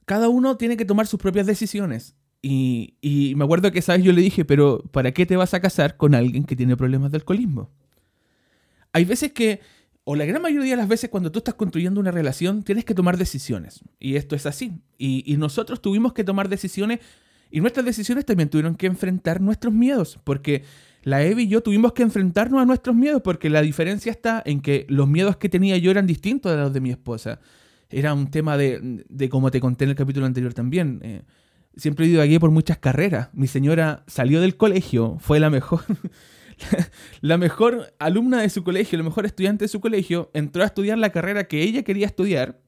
Cada 0.04 0.28
uno 0.28 0.56
tiene 0.56 0.76
que 0.76 0.84
tomar 0.84 1.06
sus 1.06 1.18
propias 1.18 1.46
decisiones. 1.46 2.14
Y, 2.42 2.96
y 3.00 3.34
me 3.36 3.44
acuerdo 3.44 3.72
que, 3.72 3.80
¿sabes? 3.80 4.04
Yo 4.04 4.12
le 4.12 4.20
dije, 4.20 4.44
pero 4.44 4.82
¿para 4.92 5.12
qué 5.12 5.24
te 5.24 5.36
vas 5.36 5.54
a 5.54 5.60
casar 5.60 5.96
con 5.96 6.14
alguien 6.14 6.44
que 6.44 6.56
tiene 6.56 6.76
problemas 6.76 7.10
de 7.10 7.16
alcoholismo? 7.16 7.70
Hay 8.92 9.06
veces 9.06 9.32
que 9.32 9.60
o 10.04 10.16
la 10.16 10.26
gran 10.26 10.42
mayoría 10.42 10.72
de 10.72 10.76
las 10.76 10.88
veces 10.88 11.08
cuando 11.08 11.32
tú 11.32 11.38
estás 11.38 11.54
construyendo 11.54 11.98
una 11.98 12.10
relación, 12.10 12.62
tienes 12.62 12.84
que 12.84 12.94
tomar 12.94 13.16
decisiones. 13.16 13.80
Y 13.98 14.16
esto 14.16 14.36
es 14.36 14.44
así. 14.44 14.72
Y, 14.98 15.36
nosotros 15.38 15.80
tuvimos 15.80 16.12
que 16.12 16.24
tomar 16.24 16.50
decisiones 16.50 17.00
y 17.50 17.60
nuestras 17.60 17.86
decisiones 17.86 18.26
también 18.26 18.50
tuvieron 18.50 18.76
que 18.76 18.86
enfrentar 18.86 19.40
nuestros 19.40 19.72
miedos. 19.72 20.18
Porque 20.22 20.62
la 21.04 21.22
Evi 21.22 21.44
y 21.44 21.48
yo 21.48 21.62
tuvimos 21.62 21.94
que 21.94 22.02
enfrentarnos 22.02 22.60
a 22.60 22.66
nuestros 22.66 22.94
miedos 22.94 23.22
porque 23.22 23.48
la 23.48 23.62
diferencia 23.62 24.12
está 24.12 24.42
en 24.44 24.60
que 24.60 24.84
los 24.90 25.08
miedos 25.08 25.38
que 25.38 25.48
tenía 25.48 25.78
yo 25.78 25.90
eran 25.90 26.06
distintos 26.06 26.52
de 26.52 26.58
los 26.58 26.72
de 26.72 26.80
mi 26.80 26.90
esposa. 26.90 27.40
Era 27.88 28.12
un 28.12 28.30
tema 28.30 28.58
de, 28.58 29.04
de 29.08 29.28
como 29.30 29.50
te 29.50 29.60
conté 29.60 29.84
en 29.84 29.90
el 29.90 29.96
capítulo 29.96 30.26
anterior 30.26 30.52
también. 30.52 31.00
Eh, 31.02 31.22
siempre 31.76 32.04
he 32.04 32.08
ido 32.10 32.20
aquí 32.20 32.38
por 32.38 32.50
muchas 32.50 32.76
carreras. 32.76 33.30
Mi 33.32 33.46
señora 33.46 34.04
salió 34.06 34.42
del 34.42 34.58
colegio, 34.58 35.16
fue 35.18 35.40
la 35.40 35.48
mejor. 35.48 35.80
la 37.20 37.38
mejor 37.38 37.94
alumna 37.98 38.40
de 38.40 38.48
su 38.48 38.64
colegio, 38.64 38.98
la 38.98 39.04
mejor 39.04 39.26
estudiante 39.26 39.64
de 39.64 39.68
su 39.68 39.80
colegio, 39.80 40.30
entró 40.34 40.62
a 40.62 40.66
estudiar 40.66 40.98
la 40.98 41.10
carrera 41.10 41.44
que 41.44 41.62
ella 41.62 41.82
quería 41.82 42.06
estudiar. 42.06 42.60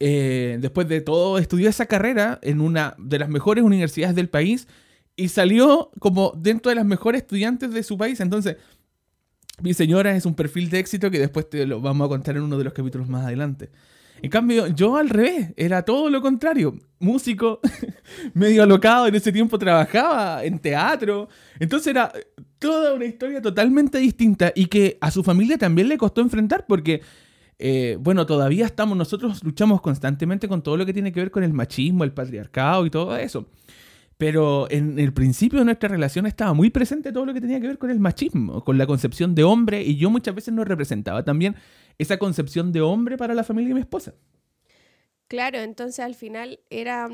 Eh, 0.00 0.58
después 0.60 0.88
de 0.88 1.00
todo, 1.00 1.38
estudió 1.38 1.68
esa 1.68 1.86
carrera 1.86 2.38
en 2.42 2.60
una 2.60 2.94
de 2.98 3.18
las 3.18 3.28
mejores 3.28 3.64
universidades 3.64 4.14
del 4.14 4.28
país 4.28 4.68
y 5.16 5.28
salió 5.28 5.90
como 5.98 6.32
dentro 6.36 6.70
de 6.70 6.76
las 6.76 6.86
mejores 6.86 7.22
estudiantes 7.22 7.72
de 7.72 7.82
su 7.82 7.98
país. 7.98 8.20
Entonces, 8.20 8.56
mi 9.60 9.74
señora 9.74 10.14
es 10.14 10.24
un 10.24 10.34
perfil 10.34 10.70
de 10.70 10.78
éxito 10.78 11.10
que 11.10 11.18
después 11.18 11.50
te 11.50 11.66
lo 11.66 11.80
vamos 11.80 12.06
a 12.06 12.08
contar 12.08 12.36
en 12.36 12.42
uno 12.42 12.56
de 12.58 12.64
los 12.64 12.72
capítulos 12.72 13.08
más 13.08 13.26
adelante. 13.26 13.70
En 14.22 14.30
cambio, 14.30 14.66
yo 14.68 14.96
al 14.96 15.08
revés, 15.08 15.52
era 15.56 15.82
todo 15.82 16.10
lo 16.10 16.20
contrario. 16.20 16.74
Músico, 16.98 17.60
medio 18.34 18.62
alocado, 18.62 19.06
en 19.06 19.14
ese 19.14 19.32
tiempo 19.32 19.58
trabajaba 19.58 20.44
en 20.44 20.58
teatro. 20.58 21.28
Entonces 21.58 21.88
era 21.88 22.12
toda 22.58 22.94
una 22.94 23.04
historia 23.04 23.40
totalmente 23.40 23.98
distinta 23.98 24.52
y 24.54 24.66
que 24.66 24.98
a 25.00 25.10
su 25.10 25.22
familia 25.22 25.58
también 25.58 25.88
le 25.88 25.96
costó 25.96 26.20
enfrentar 26.20 26.66
porque, 26.66 27.02
eh, 27.58 27.96
bueno, 28.00 28.26
todavía 28.26 28.66
estamos, 28.66 28.98
nosotros 28.98 29.44
luchamos 29.44 29.80
constantemente 29.80 30.48
con 30.48 30.62
todo 30.62 30.76
lo 30.76 30.84
que 30.84 30.92
tiene 30.92 31.12
que 31.12 31.20
ver 31.20 31.30
con 31.30 31.44
el 31.44 31.52
machismo, 31.52 32.04
el 32.04 32.12
patriarcado 32.12 32.86
y 32.86 32.90
todo 32.90 33.16
eso. 33.16 33.48
Pero 34.16 34.68
en 34.68 34.98
el 34.98 35.12
principio 35.12 35.60
de 35.60 35.64
nuestra 35.64 35.88
relación 35.88 36.26
estaba 36.26 36.52
muy 36.52 36.70
presente 36.70 37.12
todo 37.12 37.24
lo 37.24 37.32
que 37.32 37.40
tenía 37.40 37.60
que 37.60 37.68
ver 37.68 37.78
con 37.78 37.88
el 37.88 38.00
machismo, 38.00 38.64
con 38.64 38.76
la 38.76 38.84
concepción 38.84 39.36
de 39.36 39.44
hombre, 39.44 39.80
y 39.80 39.96
yo 39.96 40.10
muchas 40.10 40.34
veces 40.34 40.52
no 40.52 40.64
representaba 40.64 41.22
también 41.24 41.54
esa 41.98 42.18
concepción 42.18 42.72
de 42.72 42.80
hombre 42.80 43.16
para 43.16 43.34
la 43.34 43.44
familia 43.44 43.68
de 43.68 43.74
mi 43.74 43.80
esposa. 43.80 44.14
Claro, 45.26 45.58
entonces 45.58 46.00
al 46.00 46.14
final 46.14 46.60
era 46.70 47.08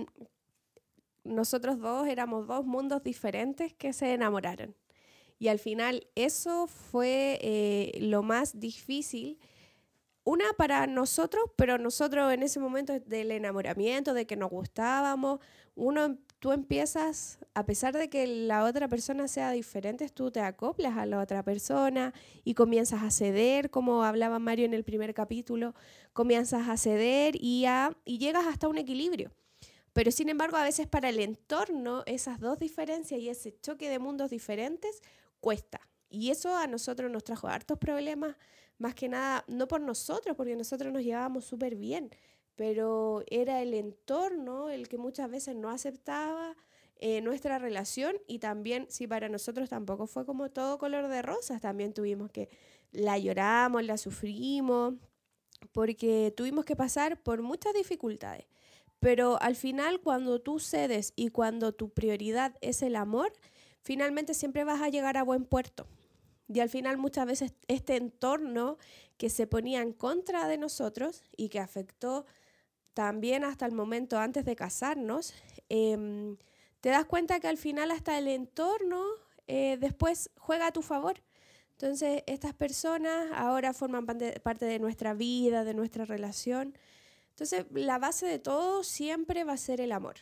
nosotros 1.24 1.80
dos 1.80 2.06
éramos 2.06 2.46
dos 2.46 2.64
mundos 2.64 3.02
diferentes 3.02 3.72
que 3.72 3.92
se 3.92 4.12
enamoraron. 4.12 4.76
Y 5.38 5.48
al 5.48 5.58
final 5.58 6.06
eso 6.14 6.68
fue 6.68 7.38
eh, 7.42 7.98
lo 8.00 8.22
más 8.22 8.60
difícil 8.60 9.38
una 10.24 10.44
para 10.56 10.86
nosotros, 10.86 11.44
pero 11.56 11.78
nosotros 11.78 12.32
en 12.32 12.42
ese 12.42 12.58
momento 12.58 12.98
del 12.98 13.30
enamoramiento, 13.30 14.14
de 14.14 14.26
que 14.26 14.36
nos 14.36 14.50
gustábamos, 14.50 15.40
uno, 15.74 16.16
tú 16.38 16.52
empiezas, 16.52 17.38
a 17.52 17.66
pesar 17.66 17.94
de 17.94 18.08
que 18.08 18.26
la 18.26 18.64
otra 18.64 18.88
persona 18.88 19.28
sea 19.28 19.50
diferente, 19.50 20.08
tú 20.08 20.30
te 20.30 20.40
acoplas 20.40 20.96
a 20.96 21.04
la 21.04 21.20
otra 21.20 21.42
persona 21.42 22.14
y 22.42 22.54
comienzas 22.54 23.02
a 23.02 23.10
ceder, 23.10 23.70
como 23.70 24.02
hablaba 24.02 24.38
Mario 24.38 24.64
en 24.64 24.74
el 24.74 24.84
primer 24.84 25.12
capítulo, 25.12 25.74
comienzas 26.14 26.68
a 26.68 26.76
ceder 26.78 27.36
y, 27.38 27.66
a, 27.66 27.94
y 28.04 28.18
llegas 28.18 28.46
hasta 28.46 28.68
un 28.68 28.78
equilibrio. 28.78 29.30
Pero 29.92 30.10
sin 30.10 30.28
embargo, 30.28 30.56
a 30.56 30.64
veces 30.64 30.86
para 30.86 31.10
el 31.10 31.20
entorno, 31.20 32.02
esas 32.06 32.40
dos 32.40 32.58
diferencias 32.58 33.20
y 33.20 33.28
ese 33.28 33.58
choque 33.60 33.90
de 33.90 33.98
mundos 33.98 34.30
diferentes 34.30 35.02
cuesta. 35.38 35.80
Y 36.08 36.30
eso 36.30 36.56
a 36.56 36.66
nosotros 36.66 37.10
nos 37.10 37.24
trajo 37.24 37.48
hartos 37.48 37.78
problemas 37.78 38.36
más 38.78 38.94
que 38.94 39.08
nada, 39.08 39.44
no 39.48 39.68
por 39.68 39.80
nosotros, 39.80 40.36
porque 40.36 40.56
nosotros 40.56 40.92
nos 40.92 41.02
llevábamos 41.02 41.44
súper 41.44 41.76
bien, 41.76 42.10
pero 42.56 43.22
era 43.28 43.62
el 43.62 43.74
entorno 43.74 44.70
el 44.70 44.88
que 44.88 44.98
muchas 44.98 45.30
veces 45.30 45.56
no 45.56 45.70
aceptaba 45.70 46.56
eh, 46.96 47.20
nuestra 47.20 47.58
relación 47.58 48.16
y 48.26 48.38
también, 48.38 48.86
si 48.88 49.06
para 49.06 49.28
nosotros 49.28 49.68
tampoco 49.68 50.06
fue 50.06 50.24
como 50.24 50.50
todo 50.50 50.78
color 50.78 51.08
de 51.08 51.22
rosas, 51.22 51.60
también 51.60 51.92
tuvimos 51.92 52.30
que, 52.30 52.48
la 52.94 53.18
lloramos, 53.18 53.84
la 53.84 53.98
sufrimos, 53.98 54.94
porque 55.72 56.32
tuvimos 56.36 56.64
que 56.64 56.76
pasar 56.76 57.20
por 57.22 57.42
muchas 57.42 57.74
dificultades. 57.74 58.46
Pero 59.00 59.40
al 59.42 59.56
final, 59.56 60.00
cuando 60.00 60.40
tú 60.40 60.58
cedes 60.60 61.12
y 61.16 61.28
cuando 61.28 61.72
tu 61.72 61.90
prioridad 61.90 62.56
es 62.60 62.82
el 62.82 62.96
amor, 62.96 63.32
finalmente 63.82 64.32
siempre 64.32 64.64
vas 64.64 64.80
a 64.80 64.88
llegar 64.88 65.16
a 65.16 65.24
buen 65.24 65.44
puerto. 65.44 65.86
Y 66.48 66.60
al 66.60 66.68
final 66.68 66.98
muchas 66.98 67.26
veces 67.26 67.54
este 67.68 67.96
entorno 67.96 68.78
que 69.16 69.30
se 69.30 69.46
ponía 69.46 69.80
en 69.80 69.92
contra 69.92 70.46
de 70.46 70.58
nosotros 70.58 71.22
y 71.36 71.48
que 71.48 71.60
afectó 71.60 72.26
también 72.92 73.44
hasta 73.44 73.66
el 73.66 73.72
momento 73.72 74.18
antes 74.18 74.44
de 74.44 74.54
casarnos, 74.54 75.34
em, 75.68 76.36
te 76.80 76.90
das 76.90 77.06
cuenta 77.06 77.40
que 77.40 77.48
al 77.48 77.56
final 77.56 77.90
hasta 77.90 78.18
el 78.18 78.28
entorno 78.28 79.02
eh, 79.46 79.76
después 79.80 80.30
juega 80.36 80.68
a 80.68 80.72
tu 80.72 80.82
favor. 80.82 81.22
Entonces 81.72 82.22
estas 82.26 82.54
personas 82.54 83.30
ahora 83.34 83.72
forman 83.72 84.06
parte 84.06 84.64
de 84.64 84.78
nuestra 84.78 85.14
vida, 85.14 85.64
de 85.64 85.74
nuestra 85.74 86.04
relación. 86.04 86.78
Entonces 87.30 87.66
la 87.72 87.98
base 87.98 88.26
de 88.26 88.38
todo 88.38 88.84
siempre 88.84 89.44
va 89.44 89.54
a 89.54 89.56
ser 89.56 89.80
el 89.80 89.92
amor. 89.92 90.16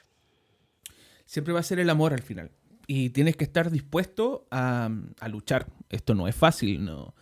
Siempre 1.27 1.53
va 1.53 1.61
a 1.61 1.65
ser 1.65 1.79
el 1.79 1.91
amor 1.91 2.13
al 2.15 2.23
final 2.23 2.51
y 2.87 3.11
tienes 3.11 3.37
que 3.37 3.45
estar 3.45 3.71
dispuesto 3.71 4.47
a, 4.51 4.91
luchar. 5.29 5.67
Esto 5.89 6.15
no 6.15 6.29
es 6.29 6.35
fácil, 6.35 6.85
¿no? 6.85 7.15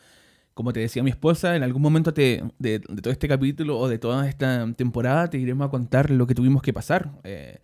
Como 0.55 0.73
te 0.73 0.81
decía 0.81 1.03
mi 1.03 1.11
esposa, 1.11 1.57
en 1.57 1.63
algún 1.63 1.83
momento 1.83 2.13
de, 2.13 2.43
todo 3.03 3.13
este 3.13 3.29
capítulo 3.29 3.79
o 3.79 3.89
de 3.89 3.99
toda 3.99 4.29
esta 4.29 4.71
temporada 4.75 5.31
te 5.31 5.39
iremos 5.39 5.67
a 5.67 5.71
contar 5.71 6.11
lo 6.11 6.27
que 6.27 6.35
tuvimos 6.35 6.63
que 6.63 6.73
pasar. 6.73 7.13
Eh, 7.25 7.59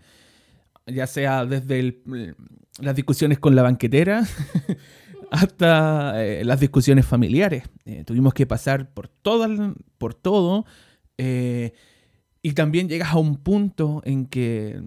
ya 0.87 1.07
sea 1.07 1.45
desde 1.45 2.01
las 2.81 2.95
discusiones 2.95 3.41
con 3.41 3.57
la 3.57 3.63
banquetera 3.63 4.25
hasta 5.31 6.25
eh, 6.25 6.45
las 6.45 6.61
discusiones 6.61 7.05
familiares. 7.05 7.65
Eh, 7.85 8.05
tuvimos 8.05 8.35
que 8.35 8.47
pasar 8.47 8.89
por, 8.91 9.09
todo, 9.09 9.75
por 9.99 10.15
todo. 10.15 10.65
y 11.19 12.53
también 12.53 12.89
llegas 12.89 13.13
a 13.13 13.19
un 13.19 13.37
punto 13.37 14.01
en 14.05 14.27
que 14.27 14.81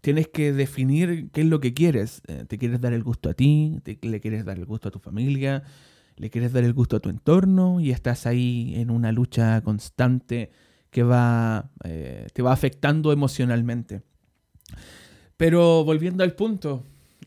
tienes 0.00 0.28
que 0.28 0.52
definir 0.52 1.30
qué 1.32 1.42
es 1.42 1.46
lo 1.46 1.60
que 1.60 1.74
quieres. 1.74 2.22
Eh, 2.26 2.44
¿Te 2.48 2.58
quieres 2.58 2.80
dar 2.80 2.92
el 2.92 3.02
gusto 3.02 3.30
a 3.30 3.34
ti? 3.34 3.80
¿Le 4.02 4.20
quieres 4.20 4.44
dar 4.44 4.58
el 4.58 4.66
gusto 4.66 4.88
a 4.88 4.90
tu 4.90 4.98
familia? 4.98 5.62
¿Le 6.16 6.30
quieres 6.30 6.52
dar 6.52 6.64
el 6.64 6.72
gusto 6.72 6.96
a 6.96 7.00
tu 7.00 7.08
entorno? 7.08 7.80
Y 7.80 7.90
estás 7.90 8.26
ahí 8.26 8.74
en 8.76 8.90
una 8.90 9.12
lucha 9.12 9.60
constante 9.62 10.50
que 10.90 11.02
va, 11.02 11.70
eh, 11.84 12.26
te 12.32 12.42
va 12.42 12.52
afectando 12.52 13.12
emocionalmente. 13.12 14.02
Pero 15.36 15.84
volviendo 15.84 16.22
al 16.22 16.34
punto, 16.34 16.84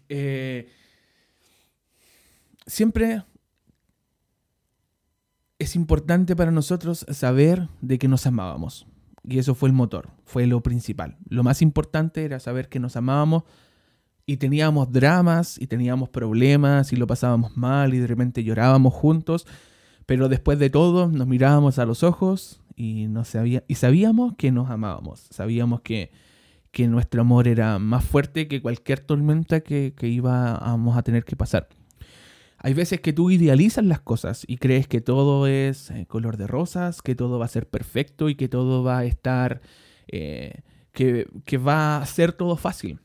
eh, 0.09 0.69
siempre 2.67 3.23
es 5.57 5.75
importante 5.75 6.35
para 6.35 6.51
nosotros 6.51 7.05
saber 7.09 7.69
de 7.81 7.97
que 7.97 8.07
nos 8.07 8.27
amábamos. 8.27 8.85
Y 9.27 9.39
eso 9.39 9.55
fue 9.55 9.69
el 9.69 9.73
motor, 9.73 10.09
fue 10.25 10.47
lo 10.47 10.61
principal. 10.61 11.17
Lo 11.29 11.43
más 11.43 11.61
importante 11.61 12.25
era 12.25 12.39
saber 12.39 12.67
que 12.67 12.79
nos 12.79 12.95
amábamos 12.95 13.43
y 14.25 14.37
teníamos 14.37 14.91
dramas 14.91 15.59
y 15.59 15.67
teníamos 15.67 16.09
problemas 16.09 16.93
y 16.93 16.95
lo 16.95 17.07
pasábamos 17.07 17.55
mal 17.57 17.93
y 17.93 17.99
de 17.99 18.07
repente 18.07 18.43
llorábamos 18.43 18.93
juntos, 18.93 19.45
pero 20.05 20.29
después 20.29 20.59
de 20.59 20.69
todo 20.69 21.07
nos 21.07 21.27
mirábamos 21.27 21.79
a 21.79 21.85
los 21.85 22.03
ojos 22.03 22.61
y, 22.75 23.07
no 23.07 23.23
sabía, 23.25 23.63
y 23.67 23.75
sabíamos 23.75 24.35
que 24.35 24.51
nos 24.51 24.69
amábamos, 24.69 25.27
sabíamos 25.29 25.81
que, 25.81 26.11
que 26.71 26.87
nuestro 26.87 27.21
amor 27.21 27.47
era 27.47 27.79
más 27.79 28.03
fuerte 28.03 28.47
que 28.47 28.61
cualquier 28.61 28.99
tormenta 28.99 29.61
que, 29.61 29.93
que 29.95 30.07
íbamos 30.07 30.97
a 30.97 31.03
tener 31.03 31.23
que 31.23 31.35
pasar. 31.35 31.69
Hay 32.65 32.73
veces 32.73 33.01
que 33.01 33.11
tú 33.11 33.29
idealizas 33.29 33.83
las 33.83 33.99
cosas 33.99 34.45
y 34.47 34.55
crees 34.55 34.87
que 34.87 35.01
todo 35.01 35.47
es 35.47 35.91
eh, 35.91 36.05
color 36.07 36.37
de 36.37 36.47
rosas, 36.47 37.01
que 37.01 37.13
todo 37.13 37.37
va 37.37 37.43
a 37.43 37.49
ser 37.49 37.69
perfecto 37.69 38.29
y 38.29 38.35
que 38.35 38.47
todo 38.47 38.83
va 38.83 38.99
a 38.99 39.05
estar, 39.05 39.61
eh, 40.07 40.61
que, 40.93 41.27
va 41.57 41.97
a 41.97 42.05
ser 42.05 42.31
todo 42.31 42.55
fácil. 42.55 43.01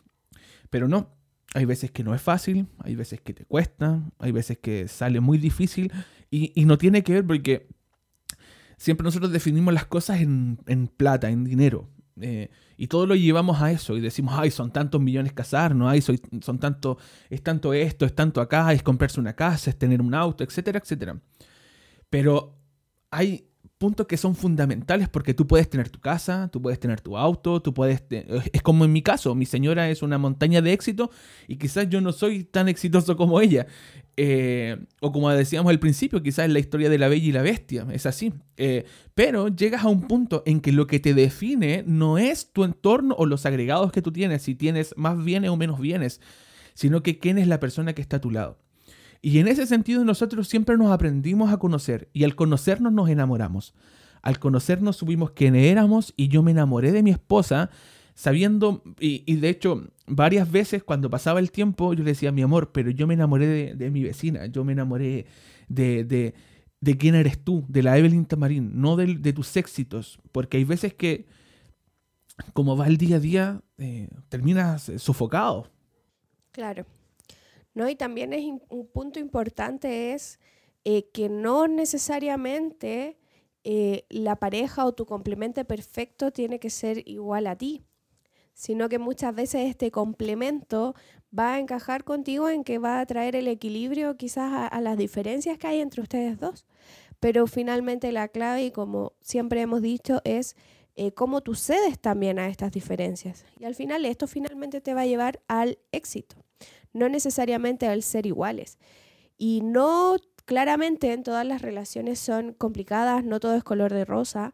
Pero 0.70 0.86
no, 0.86 1.10
hay 1.54 1.64
veces 1.64 1.90
que 1.90 2.04
no 2.04 2.14
es 2.14 2.22
fácil, 2.22 2.68
hay 2.78 2.94
veces 2.94 3.20
que 3.20 3.34
te 3.34 3.44
cuesta, 3.46 4.00
hay 4.20 4.30
veces 4.30 4.58
que 4.58 4.86
sale 4.86 5.18
muy 5.18 5.38
difícil 5.38 5.90
y, 6.30 6.64
no 6.64 6.78
tiene 6.78 7.02
que 7.02 7.14
ver 7.14 7.26
porque 7.26 7.66
siempre 8.76 9.02
nosotros 9.02 9.32
definimos 9.32 9.74
las 9.74 9.86
cosas 9.86 10.20
en, 10.20 10.60
en 10.68 10.86
plata, 10.86 11.30
en 11.30 11.42
dinero. 11.42 11.88
Eh, 12.20 12.50
y 12.76 12.86
todo 12.86 13.06
lo 13.06 13.14
llevamos 13.14 13.60
a 13.62 13.70
eso 13.70 13.96
y 13.96 14.00
decimos, 14.00 14.34
ay, 14.36 14.50
son 14.50 14.72
tantos 14.72 15.00
millones 15.00 15.32
casarnos, 15.32 15.90
ay, 15.90 16.00
son 16.00 16.58
tanto, 16.58 16.98
es 17.30 17.42
tanto 17.42 17.72
esto, 17.72 18.06
es 18.06 18.14
tanto 18.14 18.40
acá, 18.40 18.72
es 18.72 18.82
comprarse 18.82 19.20
una 19.20 19.34
casa, 19.34 19.70
es 19.70 19.78
tener 19.78 20.00
un 20.00 20.14
auto, 20.14 20.44
etcétera, 20.44 20.78
etcétera. 20.78 21.20
Pero 22.10 22.58
hay 23.10 23.47
puntos 23.78 24.08
que 24.08 24.16
son 24.16 24.34
fundamentales 24.34 25.08
porque 25.08 25.34
tú 25.34 25.46
puedes 25.46 25.70
tener 25.70 25.88
tu 25.88 26.00
casa, 26.00 26.48
tú 26.52 26.60
puedes 26.60 26.80
tener 26.80 27.00
tu 27.00 27.16
auto, 27.16 27.62
tú 27.62 27.72
puedes... 27.72 28.02
Es 28.52 28.62
como 28.62 28.84
en 28.84 28.92
mi 28.92 29.02
caso, 29.02 29.34
mi 29.34 29.46
señora 29.46 29.88
es 29.88 30.02
una 30.02 30.18
montaña 30.18 30.60
de 30.60 30.72
éxito 30.72 31.10
y 31.46 31.56
quizás 31.56 31.88
yo 31.88 32.00
no 32.00 32.12
soy 32.12 32.44
tan 32.44 32.68
exitoso 32.68 33.16
como 33.16 33.40
ella. 33.40 33.66
Eh, 34.16 34.76
o 35.00 35.12
como 35.12 35.30
decíamos 35.30 35.70
al 35.70 35.78
principio, 35.78 36.20
quizás 36.22 36.46
es 36.46 36.52
la 36.52 36.58
historia 36.58 36.90
de 36.90 36.98
la 36.98 37.06
bella 37.06 37.28
y 37.28 37.32
la 37.32 37.42
bestia, 37.42 37.86
es 37.92 38.04
así. 38.04 38.34
Eh, 38.56 38.84
pero 39.14 39.46
llegas 39.46 39.84
a 39.84 39.88
un 39.88 40.08
punto 40.08 40.42
en 40.44 40.60
que 40.60 40.72
lo 40.72 40.88
que 40.88 40.98
te 40.98 41.14
define 41.14 41.84
no 41.86 42.18
es 42.18 42.52
tu 42.52 42.64
entorno 42.64 43.14
o 43.16 43.26
los 43.26 43.46
agregados 43.46 43.92
que 43.92 44.02
tú 44.02 44.10
tienes, 44.10 44.42
si 44.42 44.56
tienes 44.56 44.92
más 44.96 45.22
bienes 45.22 45.50
o 45.50 45.56
menos 45.56 45.78
bienes, 45.78 46.20
sino 46.74 47.04
que 47.04 47.20
quién 47.20 47.38
es 47.38 47.46
la 47.46 47.60
persona 47.60 47.92
que 47.92 48.02
está 48.02 48.16
a 48.16 48.20
tu 48.20 48.32
lado. 48.32 48.58
Y 49.20 49.38
en 49.38 49.48
ese 49.48 49.66
sentido 49.66 50.04
nosotros 50.04 50.48
siempre 50.48 50.76
nos 50.76 50.90
aprendimos 50.90 51.52
a 51.52 51.58
conocer 51.58 52.08
y 52.12 52.24
al 52.24 52.36
conocernos 52.36 52.92
nos 52.92 53.08
enamoramos. 53.08 53.74
Al 54.22 54.38
conocernos 54.38 54.96
supimos 54.96 55.32
quién 55.32 55.56
éramos 55.56 56.14
y 56.16 56.28
yo 56.28 56.42
me 56.42 56.52
enamoré 56.52 56.92
de 56.92 57.02
mi 57.02 57.10
esposa 57.10 57.70
sabiendo, 58.14 58.82
y, 58.98 59.36
de 59.36 59.48
hecho 59.48 59.84
varias 60.08 60.50
veces 60.50 60.82
cuando 60.82 61.08
pasaba 61.08 61.38
el 61.38 61.52
tiempo 61.52 61.94
yo 61.94 62.02
le 62.02 62.10
decía 62.10 62.32
mi 62.32 62.42
amor, 62.42 62.72
pero 62.72 62.90
yo 62.90 63.06
me 63.06 63.14
enamoré 63.14 63.74
de, 63.76 63.90
mi 63.90 64.02
vecina, 64.02 64.46
yo 64.46 64.64
me 64.64 64.72
enamoré 64.72 65.26
de, 65.68 66.34
de, 66.80 66.96
quién 66.98 67.14
eres 67.14 67.38
tú, 67.38 67.64
de 67.68 67.82
la 67.82 67.96
Evelyn 67.96 68.26
Tamarín, 68.26 68.80
no 68.80 68.96
de, 68.96 69.32
tus 69.32 69.56
éxitos, 69.56 70.18
porque 70.32 70.56
hay 70.56 70.64
veces 70.64 70.94
que 70.94 71.26
como 72.54 72.76
va 72.76 72.86
el 72.86 72.96
día 72.96 73.16
a 73.16 73.20
día, 73.20 73.60
eh, 73.78 74.08
terminas 74.28 74.90
sofocado. 74.96 75.70
Claro. 76.52 76.86
¿No? 77.78 77.88
Y 77.88 77.96
también 77.96 78.34
es 78.34 78.44
un 78.68 78.86
punto 78.88 79.20
importante 79.20 80.12
es 80.12 80.38
eh, 80.84 81.08
que 81.12 81.28
no 81.28 81.68
necesariamente 81.68 83.16
eh, 83.62 84.04
la 84.10 84.36
pareja 84.36 84.84
o 84.84 84.92
tu 84.92 85.06
complemento 85.06 85.64
perfecto 85.64 86.32
tiene 86.32 86.58
que 86.58 86.70
ser 86.70 87.08
igual 87.08 87.46
a 87.46 87.56
ti, 87.56 87.84
sino 88.52 88.88
que 88.88 88.98
muchas 88.98 89.34
veces 89.34 89.68
este 89.68 89.90
complemento 89.92 90.94
va 91.36 91.54
a 91.54 91.58
encajar 91.60 92.02
contigo 92.02 92.48
en 92.48 92.64
que 92.64 92.78
va 92.78 92.98
a 92.98 93.06
traer 93.06 93.36
el 93.36 93.46
equilibrio 93.46 94.16
quizás 94.16 94.68
a, 94.72 94.80
las 94.80 94.96
diferencias 94.98 95.56
que 95.56 95.68
hay 95.68 95.80
entre 95.80 96.02
ustedes 96.02 96.40
dos. 96.40 96.66
Pero 97.20 97.46
finalmente 97.46 98.10
la 98.10 98.28
clave, 98.28 98.64
y 98.64 98.70
como 98.72 99.12
siempre 99.20 99.60
hemos 99.60 99.82
dicho, 99.82 100.20
es 100.24 100.56
eh, 100.96 101.12
cómo 101.12 101.42
tú 101.42 101.54
cedes 101.54 102.00
también 102.00 102.40
a 102.40 102.48
estas 102.48 102.72
diferencias. 102.72 103.44
Y 103.60 103.64
al 103.64 103.76
final 103.76 104.04
esto 104.04 104.26
finalmente 104.26 104.80
te 104.80 104.94
va 104.94 105.02
a 105.02 105.06
llevar 105.06 105.40
al 105.46 105.78
éxito 105.92 106.36
no 106.92 107.08
necesariamente 107.08 107.86
al 107.86 108.02
ser 108.02 108.26
iguales. 108.26 108.78
Y 109.36 109.60
no 109.62 110.16
claramente 110.44 111.12
en 111.12 111.22
todas 111.22 111.46
las 111.46 111.62
relaciones 111.62 112.18
son 112.18 112.54
complicadas, 112.54 113.24
no 113.24 113.38
todo 113.38 113.54
es 113.54 113.64
color 113.64 113.92
de 113.92 114.04
rosa, 114.04 114.52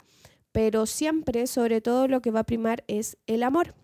pero 0.53 0.87
siempre, 0.87 1.47
sobre 1.47 1.81
todo, 1.81 2.07
lo 2.07 2.21
que 2.23 2.31
va 2.31 2.41
a 2.41 2.45
primar 2.45 2.85
es 2.87 3.17
el 3.27 3.43
amor. 3.43 3.75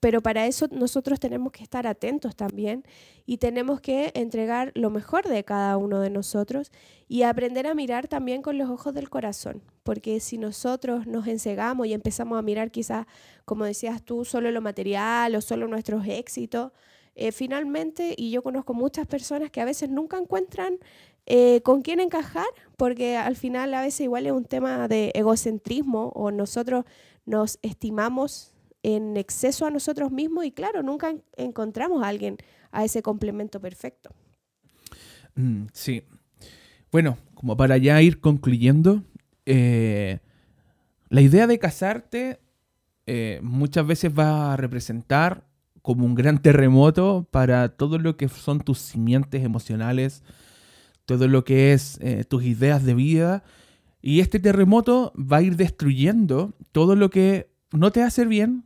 Pero 0.00 0.22
para 0.22 0.46
eso 0.46 0.68
nosotros 0.70 1.18
tenemos 1.18 1.52
que 1.52 1.62
estar 1.62 1.86
atentos 1.86 2.36
también 2.36 2.84
y 3.24 3.38
tenemos 3.38 3.80
que 3.80 4.12
entregar 4.14 4.70
lo 4.74 4.90
mejor 4.90 5.26
de 5.26 5.44
cada 5.44 5.76
uno 5.78 6.00
de 6.00 6.10
nosotros 6.10 6.70
y 7.08 7.22
aprender 7.22 7.66
a 7.66 7.74
mirar 7.74 8.06
también 8.06 8.42
con 8.42 8.58
los 8.58 8.70
ojos 8.70 8.94
del 8.94 9.08
corazón. 9.08 9.62
Porque 9.82 10.20
si 10.20 10.38
nosotros 10.38 11.06
nos 11.06 11.26
ensegamos 11.26 11.86
y 11.86 11.94
empezamos 11.94 12.38
a 12.38 12.42
mirar 12.42 12.70
quizás, 12.70 13.06
como 13.44 13.64
decías 13.64 14.02
tú, 14.02 14.24
solo 14.24 14.50
lo 14.50 14.60
material 14.60 15.34
o 15.34 15.40
solo 15.40 15.66
nuestros 15.66 16.06
éxitos, 16.06 16.72
eh, 17.18 17.32
finalmente, 17.32 18.14
y 18.14 18.30
yo 18.30 18.42
conozco 18.42 18.74
muchas 18.74 19.06
personas 19.06 19.50
que 19.50 19.62
a 19.62 19.64
veces 19.64 19.88
nunca 19.88 20.18
encuentran 20.18 20.78
eh, 21.24 21.62
con 21.62 21.80
quién 21.80 21.98
encajar, 21.98 22.46
porque 22.76 23.16
al 23.16 23.36
final 23.36 23.72
a 23.72 23.80
veces 23.80 24.02
igual 24.02 24.26
es 24.26 24.32
un 24.32 24.44
tema 24.44 24.86
de 24.86 25.12
egocentrismo 25.14 26.12
o 26.14 26.30
nosotros 26.30 26.84
nos 27.24 27.58
estimamos 27.62 28.52
en 28.82 29.16
exceso 29.16 29.64
a 29.64 29.70
nosotros 29.70 30.12
mismos 30.12 30.44
y 30.44 30.52
claro, 30.52 30.82
nunca 30.82 31.14
encontramos 31.38 32.04
a 32.04 32.08
alguien 32.08 32.36
a 32.70 32.84
ese 32.84 33.00
complemento 33.02 33.60
perfecto. 33.60 34.10
Mm, 35.36 35.68
sí. 35.72 36.02
Bueno, 36.92 37.16
como 37.34 37.56
para 37.56 37.78
ya 37.78 38.00
ir 38.02 38.20
concluyendo, 38.20 39.02
eh, 39.46 40.18
la 41.08 41.22
idea 41.22 41.46
de 41.46 41.58
casarte 41.58 42.40
muchas 43.40 43.86
veces 43.86 44.12
va 44.12 44.52
a 44.52 44.56
representar 44.56 45.46
como 45.86 46.04
un 46.04 46.16
gran 46.16 46.42
terremoto 46.42 47.28
para 47.30 47.68
todo 47.68 48.00
lo 48.00 48.16
que 48.16 48.28
son 48.28 48.58
tus 48.58 48.78
simientes 48.78 49.44
emocionales, 49.44 50.24
todo 51.04 51.28
lo 51.28 51.44
que 51.44 51.72
es 51.72 52.00
eh, 52.00 52.24
tus 52.24 52.42
ideas 52.42 52.82
de 52.82 52.94
vida. 52.94 53.44
Y 54.02 54.18
este 54.18 54.40
terremoto 54.40 55.12
va 55.16 55.36
a 55.36 55.42
ir 55.42 55.54
destruyendo 55.54 56.56
todo 56.72 56.96
lo 56.96 57.08
que 57.08 57.52
no 57.70 57.92
te 57.92 58.02
hace 58.02 58.24
bien 58.24 58.64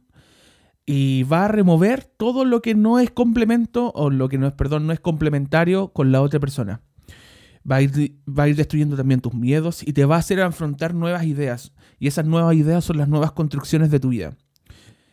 y 0.86 1.24
va 1.24 1.44
a 1.44 1.48
remover 1.48 2.04
todo 2.04 2.46
lo 2.46 2.62
que 2.62 2.74
no 2.74 2.98
es 2.98 3.10
complemento 3.10 3.92
o 3.94 4.08
lo 4.08 4.30
que 4.30 4.38
no 4.38 4.46
es, 4.46 4.54
perdón, 4.54 4.86
no 4.86 4.94
es 4.94 5.00
complementario 5.00 5.88
con 5.88 6.12
la 6.12 6.22
otra 6.22 6.40
persona. 6.40 6.80
Va 7.70 7.76
a, 7.76 7.82
ir, 7.82 8.16
va 8.26 8.44
a 8.44 8.48
ir 8.48 8.56
destruyendo 8.56 8.96
también 8.96 9.20
tus 9.20 9.34
miedos 9.34 9.86
y 9.86 9.92
te 9.92 10.06
va 10.06 10.16
a 10.16 10.20
hacer 10.20 10.40
afrontar 10.40 10.94
nuevas 10.94 11.26
ideas. 11.26 11.74
Y 11.98 12.06
esas 12.06 12.24
nuevas 12.24 12.56
ideas 12.56 12.82
son 12.82 12.96
las 12.96 13.10
nuevas 13.10 13.32
construcciones 13.32 13.90
de 13.90 14.00
tu 14.00 14.08
vida. 14.08 14.38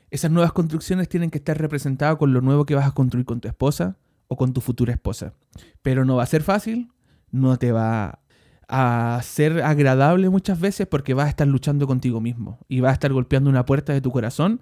Esas 0.09 0.31
nuevas 0.31 0.53
construcciones 0.53 1.09
tienen 1.09 1.29
que 1.29 1.37
estar 1.37 1.57
representadas 1.57 2.17
con 2.17 2.33
lo 2.33 2.41
nuevo 2.41 2.65
que 2.65 2.75
vas 2.75 2.87
a 2.87 2.91
construir 2.91 3.25
con 3.25 3.41
tu 3.41 3.47
esposa 3.47 3.97
o 4.27 4.37
con 4.37 4.53
tu 4.53 4.61
futura 4.61 4.93
esposa. 4.93 5.33
Pero 5.81 6.05
no 6.05 6.15
va 6.15 6.23
a 6.23 6.27
ser 6.27 6.43
fácil, 6.43 6.89
no 7.31 7.57
te 7.57 7.71
va 7.71 8.19
a 8.67 9.19
ser 9.23 9.61
agradable 9.63 10.29
muchas 10.29 10.59
veces 10.59 10.87
porque 10.87 11.13
vas 11.13 11.27
a 11.27 11.29
estar 11.29 11.47
luchando 11.47 11.87
contigo 11.87 12.19
mismo 12.19 12.59
y 12.67 12.81
vas 12.81 12.91
a 12.91 12.93
estar 12.93 13.13
golpeando 13.13 13.49
una 13.49 13.65
puerta 13.65 13.93
de 13.93 14.01
tu 14.01 14.11
corazón. 14.11 14.61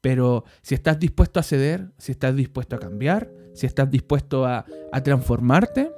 Pero 0.00 0.44
si 0.60 0.74
estás 0.74 0.98
dispuesto 0.98 1.40
a 1.40 1.42
ceder, 1.42 1.92
si 1.96 2.12
estás 2.12 2.36
dispuesto 2.36 2.76
a 2.76 2.78
cambiar, 2.78 3.30
si 3.54 3.66
estás 3.66 3.90
dispuesto 3.90 4.44
a, 4.44 4.66
transformarte, 5.02 5.90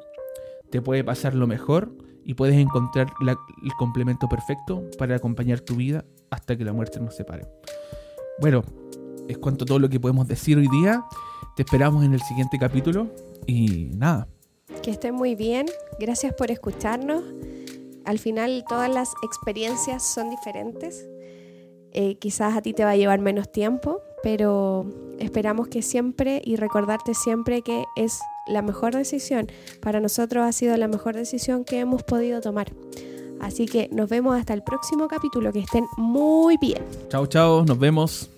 te 0.70 0.80
puede 0.80 1.02
pasar 1.02 1.34
lo 1.34 1.46
mejor 1.46 1.92
y 2.24 2.34
puedes 2.34 2.56
encontrar 2.56 3.08
el 3.20 3.72
complemento 3.78 4.28
perfecto 4.28 4.84
para 4.98 5.16
acompañar 5.16 5.60
tu 5.60 5.76
vida 5.76 6.04
hasta 6.30 6.56
que 6.56 6.64
la 6.64 6.72
muerte 6.72 7.00
nos 7.00 7.16
separe. 7.16 7.46
Bueno, 8.38 8.64
es 9.28 9.38
cuanto 9.38 9.64
todo 9.64 9.78
lo 9.78 9.88
que 9.88 9.98
podemos 9.98 10.28
decir 10.28 10.58
hoy 10.58 10.68
día. 10.68 11.04
Te 11.56 11.62
esperamos 11.62 12.04
en 12.04 12.12
el 12.12 12.20
siguiente 12.20 12.58
capítulo 12.58 13.08
y 13.46 13.90
nada. 13.94 14.28
Que 14.82 14.90
estén 14.90 15.14
muy 15.14 15.34
bien. 15.34 15.66
Gracias 15.98 16.34
por 16.34 16.50
escucharnos. 16.50 17.22
Al 18.04 18.18
final 18.18 18.64
todas 18.68 18.92
las 18.92 19.12
experiencias 19.22 20.02
son 20.02 20.28
diferentes. 20.28 21.08
Eh, 21.92 22.16
quizás 22.18 22.54
a 22.56 22.60
ti 22.60 22.74
te 22.74 22.84
va 22.84 22.90
a 22.90 22.96
llevar 22.96 23.20
menos 23.20 23.50
tiempo, 23.50 24.02
pero 24.22 24.84
esperamos 25.18 25.68
que 25.68 25.80
siempre 25.80 26.42
y 26.44 26.56
recordarte 26.56 27.14
siempre 27.14 27.62
que 27.62 27.86
es 27.96 28.20
la 28.46 28.60
mejor 28.60 28.94
decisión. 28.94 29.50
Para 29.80 30.00
nosotros 30.00 30.44
ha 30.44 30.52
sido 30.52 30.76
la 30.76 30.88
mejor 30.88 31.16
decisión 31.16 31.64
que 31.64 31.80
hemos 31.80 32.02
podido 32.02 32.42
tomar. 32.42 32.70
Así 33.40 33.66
que 33.66 33.88
nos 33.92 34.08
vemos 34.08 34.36
hasta 34.38 34.54
el 34.54 34.62
próximo 34.62 35.08
capítulo. 35.08 35.52
Que 35.52 35.60
estén 35.60 35.86
muy 35.96 36.56
bien. 36.58 36.82
Chao, 37.08 37.26
chao. 37.26 37.64
Nos 37.64 37.78
vemos. 37.78 38.30